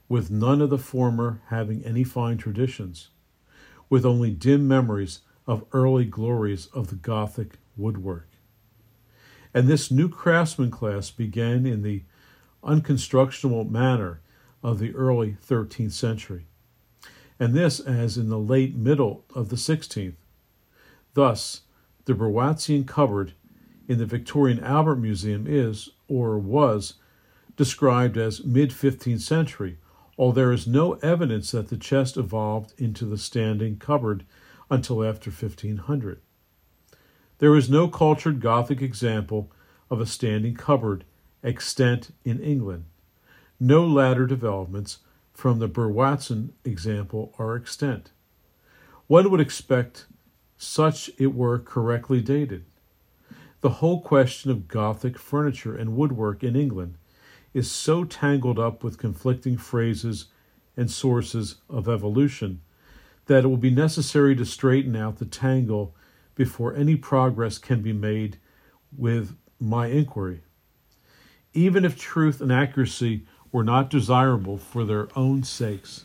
with 0.08 0.30
none 0.30 0.60
of 0.60 0.70
the 0.70 0.78
former 0.78 1.40
having 1.48 1.84
any 1.84 2.04
fine 2.04 2.36
traditions, 2.36 3.08
with 3.88 4.04
only 4.04 4.30
dim 4.30 4.66
memories 4.66 5.20
of 5.46 5.64
early 5.72 6.04
glories 6.04 6.66
of 6.66 6.88
the 6.88 6.96
Gothic 6.96 7.58
woodwork. 7.80 8.28
And 9.52 9.66
this 9.66 9.90
new 9.90 10.08
craftsman 10.08 10.70
class 10.70 11.10
began 11.10 11.66
in 11.66 11.82
the 11.82 12.02
unconstructional 12.62 13.64
manner 13.64 14.20
of 14.62 14.78
the 14.78 14.94
early 14.94 15.36
13th 15.46 15.92
century, 15.92 16.46
and 17.38 17.54
this 17.54 17.80
as 17.80 18.16
in 18.16 18.28
the 18.28 18.38
late 18.38 18.76
middle 18.76 19.24
of 19.34 19.48
the 19.48 19.56
16th. 19.56 20.14
Thus, 21.14 21.62
the 22.04 22.14
Berwatzian 22.14 22.86
cupboard 22.86 23.32
in 23.88 23.98
the 23.98 24.06
Victorian 24.06 24.60
Albert 24.60 24.96
Museum 24.96 25.46
is, 25.48 25.90
or 26.06 26.38
was, 26.38 26.94
described 27.56 28.16
as 28.16 28.44
mid 28.44 28.70
15th 28.70 29.20
century, 29.20 29.78
although 30.16 30.42
there 30.42 30.52
is 30.52 30.66
no 30.66 30.92
evidence 30.94 31.50
that 31.50 31.68
the 31.68 31.76
chest 31.76 32.16
evolved 32.16 32.72
into 32.78 33.04
the 33.04 33.18
standing 33.18 33.78
cupboard 33.78 34.24
until 34.70 35.04
after 35.04 35.30
1500. 35.30 36.20
There 37.40 37.56
is 37.56 37.70
no 37.70 37.88
cultured 37.88 38.38
Gothic 38.38 38.82
example 38.82 39.50
of 39.90 39.98
a 39.98 40.04
standing 40.04 40.54
cupboard 40.54 41.04
extant 41.42 42.14
in 42.22 42.38
England. 42.38 42.84
No 43.58 43.86
latter 43.86 44.26
developments 44.26 44.98
from 45.32 45.58
the 45.58 45.68
Berwatzen 45.68 46.50
example 46.66 47.34
are 47.38 47.56
extant. 47.56 48.10
One 49.06 49.30
would 49.30 49.40
expect 49.40 50.04
such 50.58 51.10
it 51.16 51.34
were 51.34 51.58
correctly 51.58 52.20
dated. 52.20 52.66
The 53.62 53.80
whole 53.80 54.02
question 54.02 54.50
of 54.50 54.68
Gothic 54.68 55.18
furniture 55.18 55.74
and 55.74 55.96
woodwork 55.96 56.44
in 56.44 56.56
England 56.56 56.96
is 57.54 57.70
so 57.70 58.04
tangled 58.04 58.58
up 58.58 58.84
with 58.84 58.98
conflicting 58.98 59.56
phrases 59.56 60.26
and 60.76 60.90
sources 60.90 61.56
of 61.70 61.88
evolution 61.88 62.60
that 63.26 63.44
it 63.44 63.48
will 63.48 63.56
be 63.56 63.70
necessary 63.70 64.36
to 64.36 64.44
straighten 64.44 64.94
out 64.94 65.18
the 65.18 65.24
tangle 65.24 65.94
before 66.40 66.74
any 66.74 66.96
progress 66.96 67.58
can 67.58 67.82
be 67.82 67.92
made 67.92 68.38
with 68.96 69.36
my 69.60 69.88
inquiry. 69.88 70.40
Even 71.52 71.84
if 71.84 71.98
truth 71.98 72.40
and 72.40 72.50
accuracy 72.50 73.26
were 73.52 73.62
not 73.62 73.90
desirable 73.90 74.56
for 74.56 74.82
their 74.82 75.06
own 75.14 75.42
sakes, 75.42 76.04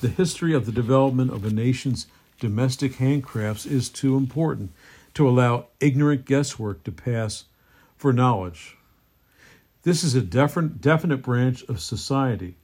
the 0.00 0.08
history 0.08 0.54
of 0.54 0.66
the 0.66 0.70
development 0.70 1.32
of 1.32 1.44
a 1.44 1.50
nation's 1.50 2.06
domestic 2.38 2.92
handcrafts 2.98 3.66
is 3.66 3.88
too 3.88 4.16
important 4.16 4.70
to 5.14 5.28
allow 5.28 5.66
ignorant 5.80 6.26
guesswork 6.26 6.84
to 6.84 6.92
pass 6.92 7.46
for 7.96 8.12
knowledge. 8.12 8.76
This 9.82 10.04
is 10.04 10.14
a 10.14 10.20
definite, 10.20 11.22
branch 11.22 11.64
of 11.64 11.80
society, 11.80 12.54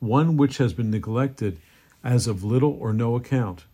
one 0.00 0.36
which 0.36 0.58
has 0.58 0.72
been 0.72 0.90
neglected 0.90 1.60
as 2.02 2.26
of 2.26 2.42
little 2.42 2.76
or 2.80 2.92
no 2.92 3.14
account 3.14 3.66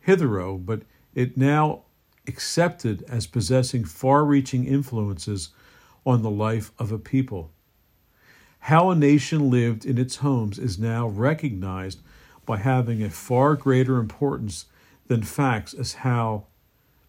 hitherto, 0.00 0.56
but 0.56 0.80
it 1.14 1.36
now 1.36 1.82
accepted 2.26 3.04
as 3.08 3.26
possessing 3.26 3.84
far 3.84 4.24
reaching 4.24 4.64
influences 4.66 5.50
on 6.04 6.22
the 6.22 6.30
life 6.30 6.72
of 6.78 6.92
a 6.92 6.98
people. 6.98 7.52
How 8.64 8.90
a 8.90 8.94
nation 8.94 9.50
lived 9.50 9.86
in 9.86 9.98
its 9.98 10.16
homes 10.16 10.58
is 10.58 10.78
now 10.78 11.08
recognized 11.08 12.00
by 12.44 12.58
having 12.58 13.02
a 13.02 13.10
far 13.10 13.54
greater 13.54 13.98
importance 13.98 14.66
than 15.06 15.22
facts 15.22 15.72
as 15.72 15.94
how 15.94 16.46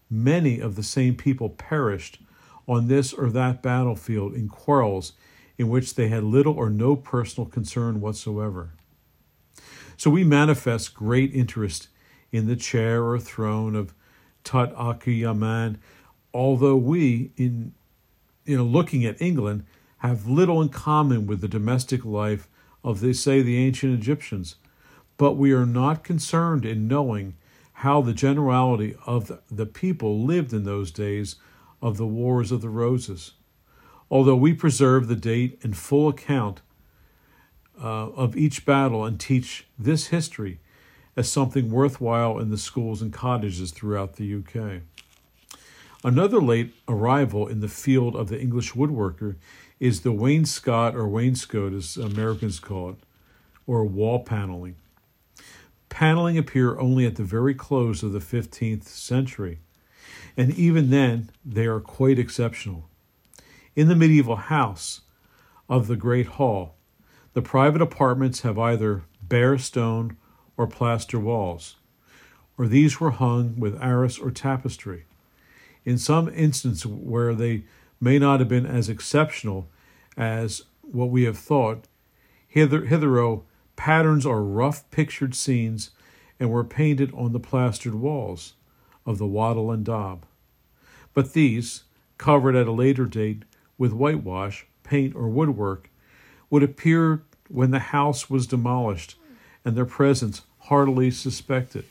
many 0.08 0.60
of 0.60 0.76
the 0.76 0.82
same 0.82 1.14
people 1.14 1.48
perished 1.48 2.18
on 2.66 2.88
this 2.88 3.12
or 3.12 3.30
that 3.30 3.62
battlefield 3.62 4.34
in 4.34 4.48
quarrels 4.48 5.12
in 5.58 5.68
which 5.68 5.94
they 5.94 6.08
had 6.08 6.24
little 6.24 6.54
or 6.54 6.70
no 6.70 6.96
personal 6.96 7.48
concern 7.48 8.00
whatsoever. 8.00 8.72
So 9.96 10.10
we 10.10 10.24
manifest 10.24 10.94
great 10.94 11.34
interest 11.34 11.88
in 12.30 12.46
the 12.46 12.56
chair 12.56 13.04
or 13.04 13.18
throne 13.18 13.76
of 13.76 13.94
Tut 14.44 14.74
Akhi 14.74 15.20
Yaman, 15.20 15.78
although 16.34 16.76
we, 16.76 17.30
in 17.36 17.72
you 18.44 18.56
know, 18.56 18.64
looking 18.64 19.04
at 19.04 19.20
England, 19.20 19.64
have 19.98 20.26
little 20.26 20.60
in 20.60 20.68
common 20.68 21.26
with 21.26 21.40
the 21.40 21.48
domestic 21.48 22.04
life 22.04 22.48
of, 22.82 23.00
they 23.00 23.12
say, 23.12 23.40
the 23.40 23.56
ancient 23.58 23.94
Egyptians. 23.94 24.56
But 25.16 25.32
we 25.32 25.52
are 25.52 25.66
not 25.66 26.02
concerned 26.02 26.64
in 26.64 26.88
knowing 26.88 27.34
how 27.74 28.00
the 28.00 28.12
generality 28.12 28.96
of 29.06 29.40
the 29.50 29.66
people 29.66 30.24
lived 30.24 30.52
in 30.52 30.64
those 30.64 30.90
days 30.90 31.36
of 31.80 31.96
the 31.96 32.06
Wars 32.06 32.50
of 32.50 32.60
the 32.60 32.68
Roses. 32.68 33.32
Although 34.10 34.36
we 34.36 34.52
preserve 34.52 35.08
the 35.08 35.16
date 35.16 35.58
and 35.62 35.76
full 35.76 36.08
account 36.08 36.60
uh, 37.80 38.10
of 38.10 38.36
each 38.36 38.64
battle 38.64 39.04
and 39.04 39.18
teach 39.18 39.66
this 39.78 40.08
history 40.08 40.60
as 41.16 41.30
something 41.30 41.70
worthwhile 41.70 42.38
in 42.38 42.50
the 42.50 42.58
schools 42.58 43.02
and 43.02 43.12
cottages 43.12 43.70
throughout 43.70 44.16
the 44.16 44.34
UK. 44.36 44.82
Another 46.04 46.40
late 46.40 46.74
arrival 46.88 47.46
in 47.46 47.60
the 47.60 47.68
field 47.68 48.16
of 48.16 48.28
the 48.28 48.40
English 48.40 48.72
woodworker 48.72 49.36
is 49.78 50.00
the 50.00 50.12
wainscot 50.12 50.94
or 50.94 51.06
wainscot, 51.08 51.76
as 51.76 51.96
Americans 51.96 52.58
call 52.58 52.90
it, 52.90 52.96
or 53.66 53.84
wall 53.84 54.20
paneling. 54.20 54.76
Paneling 55.88 56.38
appear 56.38 56.78
only 56.80 57.06
at 57.06 57.16
the 57.16 57.24
very 57.24 57.54
close 57.54 58.02
of 58.02 58.12
the 58.12 58.18
15th 58.18 58.84
century, 58.84 59.58
and 60.36 60.52
even 60.54 60.90
then 60.90 61.30
they 61.44 61.66
are 61.66 61.80
quite 61.80 62.18
exceptional. 62.18 62.88
In 63.76 63.88
the 63.88 63.96
medieval 63.96 64.36
house 64.36 65.02
of 65.68 65.86
the 65.86 65.96
Great 65.96 66.26
Hall, 66.26 66.74
the 67.34 67.42
private 67.42 67.82
apartments 67.82 68.40
have 68.40 68.58
either 68.58 69.02
bare 69.22 69.58
stone 69.58 70.16
or 70.62 70.66
plaster 70.68 71.18
walls, 71.18 71.74
or 72.56 72.68
these 72.68 73.00
were 73.00 73.10
hung 73.10 73.58
with 73.58 73.82
arras 73.82 74.16
or 74.16 74.30
tapestry. 74.30 75.04
In 75.84 75.98
some 75.98 76.28
instances 76.28 76.86
where 76.86 77.34
they 77.34 77.64
may 78.00 78.18
not 78.20 78.38
have 78.38 78.48
been 78.48 78.64
as 78.64 78.88
exceptional 78.88 79.68
as 80.16 80.62
what 80.82 81.10
we 81.10 81.24
have 81.24 81.36
thought, 81.36 81.88
hither, 82.46 82.84
hitherto 82.84 83.42
patterns 83.74 84.24
or 84.24 84.44
rough 84.44 84.88
pictured 84.92 85.34
scenes 85.34 85.90
and 86.38 86.48
were 86.48 86.62
painted 86.62 87.12
on 87.12 87.32
the 87.32 87.40
plastered 87.40 87.96
walls 87.96 88.54
of 89.04 89.18
the 89.18 89.26
wattle 89.26 89.72
and 89.72 89.84
daub. 89.84 90.24
But 91.12 91.32
these, 91.32 91.82
covered 92.18 92.54
at 92.54 92.68
a 92.68 92.72
later 92.72 93.06
date 93.06 93.42
with 93.76 93.92
whitewash, 93.92 94.64
paint, 94.84 95.16
or 95.16 95.28
woodwork, 95.28 95.90
would 96.50 96.62
appear 96.62 97.24
when 97.48 97.72
the 97.72 97.80
house 97.80 98.30
was 98.30 98.46
demolished 98.46 99.16
and 99.64 99.76
their 99.76 99.86
presence 99.86 100.42
heartily 100.72 101.10
suspected. 101.10 101.84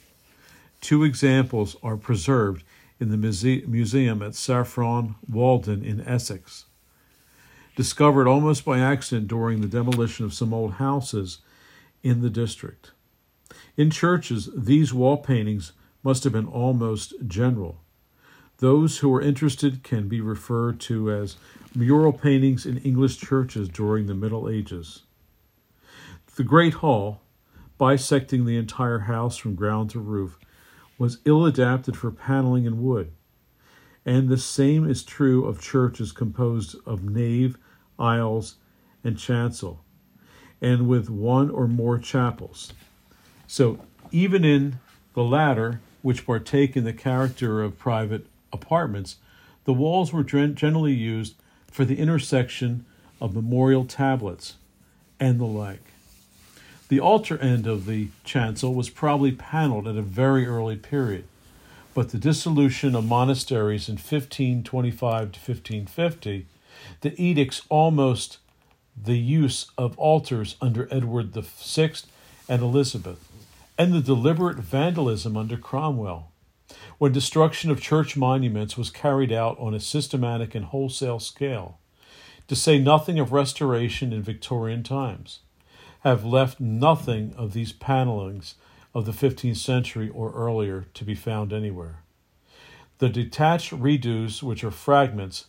Two 0.81 1.03
examples 1.03 1.75
are 1.83 1.95
preserved 1.95 2.63
in 2.99 3.11
the 3.11 3.15
muse- 3.15 3.67
museum 3.67 4.23
at 4.23 4.33
Saffron 4.33 5.13
Walden 5.29 5.85
in 5.85 6.01
Essex. 6.01 6.65
Discovered 7.75 8.27
almost 8.27 8.65
by 8.65 8.79
accident 8.79 9.27
during 9.27 9.61
the 9.61 9.67
demolition 9.67 10.25
of 10.25 10.33
some 10.33 10.51
old 10.51 10.73
houses 10.85 11.41
in 12.01 12.23
the 12.23 12.29
district. 12.31 12.89
In 13.77 13.91
churches, 13.91 14.49
these 14.57 14.91
wall 14.91 15.17
paintings 15.17 15.73
must 16.01 16.23
have 16.23 16.33
been 16.33 16.47
almost 16.47 17.13
general. 17.27 17.81
Those 18.57 18.97
who 18.97 19.13
are 19.13 19.21
interested 19.21 19.83
can 19.83 20.07
be 20.07 20.21
referred 20.21 20.79
to 20.89 21.11
as 21.11 21.37
mural 21.75 22.13
paintings 22.13 22.65
in 22.65 22.79
English 22.79 23.17
churches 23.17 23.69
during 23.69 24.07
the 24.07 24.15
Middle 24.15 24.49
Ages. 24.49 25.03
The 26.35 26.43
Great 26.43 26.73
Hall, 26.73 27.21
bisecting 27.81 28.45
the 28.45 28.57
entire 28.57 28.99
house 28.99 29.37
from 29.37 29.55
ground 29.55 29.89
to 29.89 29.99
roof, 29.99 30.37
was 30.99 31.17
ill 31.25 31.47
adapted 31.47 31.97
for 31.97 32.11
paneling 32.11 32.65
in 32.65 32.83
wood. 32.83 33.11
And 34.05 34.29
the 34.29 34.37
same 34.37 34.87
is 34.87 35.01
true 35.01 35.45
of 35.45 35.59
churches 35.59 36.11
composed 36.11 36.75
of 36.85 37.03
nave, 37.03 37.57
aisles, 37.97 38.57
and 39.03 39.17
chancel, 39.17 39.83
and 40.61 40.87
with 40.87 41.09
one 41.09 41.49
or 41.49 41.67
more 41.67 41.97
chapels. 41.97 42.71
So, 43.47 43.79
even 44.11 44.45
in 44.45 44.77
the 45.15 45.23
latter, 45.23 45.81
which 46.03 46.23
partake 46.23 46.77
in 46.77 46.83
the 46.83 46.93
character 46.93 47.63
of 47.63 47.79
private 47.79 48.27
apartments, 48.53 49.15
the 49.65 49.73
walls 49.73 50.13
were 50.13 50.23
generally 50.23 50.93
used 50.93 51.33
for 51.71 51.83
the 51.83 51.97
intersection 51.97 52.85
of 53.19 53.33
memorial 53.33 53.85
tablets 53.85 54.57
and 55.19 55.39
the 55.39 55.45
like. 55.45 55.90
The 56.91 56.99
altar 56.99 57.37
end 57.37 57.67
of 57.67 57.85
the 57.85 58.09
chancel 58.25 58.73
was 58.73 58.89
probably 58.89 59.31
paneled 59.31 59.87
at 59.87 59.95
a 59.95 60.01
very 60.01 60.45
early 60.45 60.75
period, 60.75 61.23
but 61.93 62.09
the 62.09 62.17
dissolution 62.17 62.95
of 62.95 63.05
monasteries 63.05 63.87
in 63.87 63.93
1525 63.93 65.31
to 65.31 65.39
1550, 65.39 66.47
the 66.99 67.21
edicts 67.21 67.61
almost 67.69 68.39
the 69.01 69.17
use 69.17 69.67
of 69.77 69.97
altars 69.97 70.57
under 70.59 70.89
Edward 70.91 71.33
VI 71.33 71.93
and 72.49 72.61
Elizabeth, 72.61 73.25
and 73.77 73.93
the 73.93 74.01
deliberate 74.01 74.57
vandalism 74.57 75.37
under 75.37 75.55
Cromwell, 75.55 76.33
when 76.97 77.13
destruction 77.13 77.71
of 77.71 77.79
church 77.79 78.17
monuments 78.17 78.75
was 78.75 78.89
carried 78.89 79.31
out 79.31 79.57
on 79.61 79.73
a 79.73 79.79
systematic 79.79 80.53
and 80.55 80.65
wholesale 80.65 81.21
scale, 81.21 81.79
to 82.49 82.55
say 82.57 82.77
nothing 82.77 83.17
of 83.17 83.31
restoration 83.31 84.11
in 84.11 84.21
Victorian 84.21 84.83
times, 84.83 85.39
have 86.01 86.25
left 86.25 86.59
nothing 86.59 87.33
of 87.37 87.53
these 87.53 87.71
panelings 87.71 88.55
of 88.93 89.05
the 89.05 89.11
15th 89.11 89.57
century 89.57 90.09
or 90.09 90.31
earlier 90.33 90.85
to 90.93 91.03
be 91.05 91.15
found 91.15 91.53
anywhere. 91.53 91.99
The 92.97 93.09
detached 93.09 93.71
reredos, 93.71 94.43
which 94.43 94.63
are 94.63 94.71
fragments, 94.71 95.45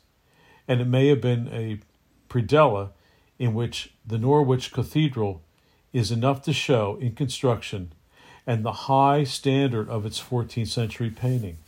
and 0.68 0.80
it 0.80 0.86
may 0.86 1.08
have 1.08 1.20
been 1.20 1.48
a 1.52 1.80
predella 2.28 2.90
in 3.38 3.54
which 3.54 3.92
the 4.06 4.18
Norwich 4.18 4.72
Cathedral 4.72 5.42
is 5.92 6.10
enough 6.10 6.42
to 6.42 6.52
show 6.52 6.96
in 7.00 7.14
construction 7.14 7.92
and 8.46 8.64
the 8.64 8.72
high 8.72 9.24
standard 9.24 9.88
of 9.88 10.06
its 10.06 10.20
14th 10.20 10.68
century 10.68 11.10
painting. 11.10 11.58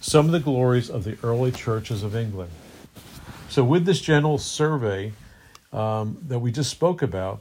Some 0.00 0.26
of 0.26 0.32
the 0.32 0.40
glories 0.40 0.88
of 0.88 1.04
the 1.04 1.18
early 1.22 1.52
churches 1.52 2.02
of 2.02 2.14
England. 2.14 2.50
So, 3.48 3.64
with 3.64 3.86
this 3.86 4.00
general 4.00 4.38
survey 4.38 5.12
um, 5.72 6.18
that 6.28 6.38
we 6.38 6.52
just 6.52 6.70
spoke 6.70 7.02
about, 7.02 7.40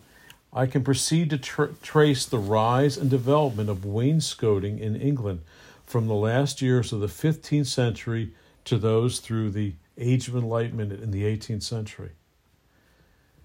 I 0.56 0.68
can 0.68 0.86
proceed 0.86 1.30
to 1.32 1.38
tr- 1.38 1.66
trace 1.84 2.26
the 2.26 2.40
rise 2.40 2.96
and 2.96 3.10
development 3.10 3.70
of 3.70 3.84
wainscoting 3.84 4.80
in 4.80 4.96
England 4.96 5.42
from 5.86 6.08
the 6.08 6.14
last 6.14 6.62
years 6.62 6.94
of 6.94 7.02
the 7.02 7.08
15th 7.08 7.68
century 7.68 8.34
to 8.64 8.78
those 8.78 9.20
through 9.20 9.52
the 9.52 9.74
Age 9.98 10.30
of 10.30 10.36
Enlightenment 10.36 10.94
in 10.94 11.12
the 11.12 11.24
18th 11.24 11.64
century. 11.64 12.12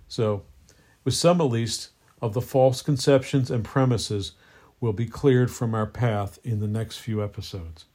So, 0.07 0.45
with 1.05 1.15
some 1.15 1.41
at 1.41 1.45
least 1.45 1.91
of 2.23 2.33
the 2.33 2.41
false 2.41 2.81
conceptions 2.81 3.51
and 3.51 3.65
premises 3.65 4.33
will 4.81 4.93
be 4.93 5.07
cleared 5.07 5.51
from 5.51 5.75
our 5.75 5.87
path 5.87 6.39
in 6.45 6.61
the 6.61 6.69
next 6.69 6.99
few 6.99 7.23
episodes. 7.23 7.87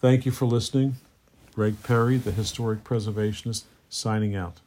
Thank 0.00 0.24
you 0.24 0.32
for 0.32 0.46
listening. 0.46 0.96
Greg 1.54 1.82
Perry, 1.82 2.16
the 2.16 2.32
historic 2.32 2.84
preservationist, 2.84 3.64
signing 3.88 4.34
out. 4.34 4.60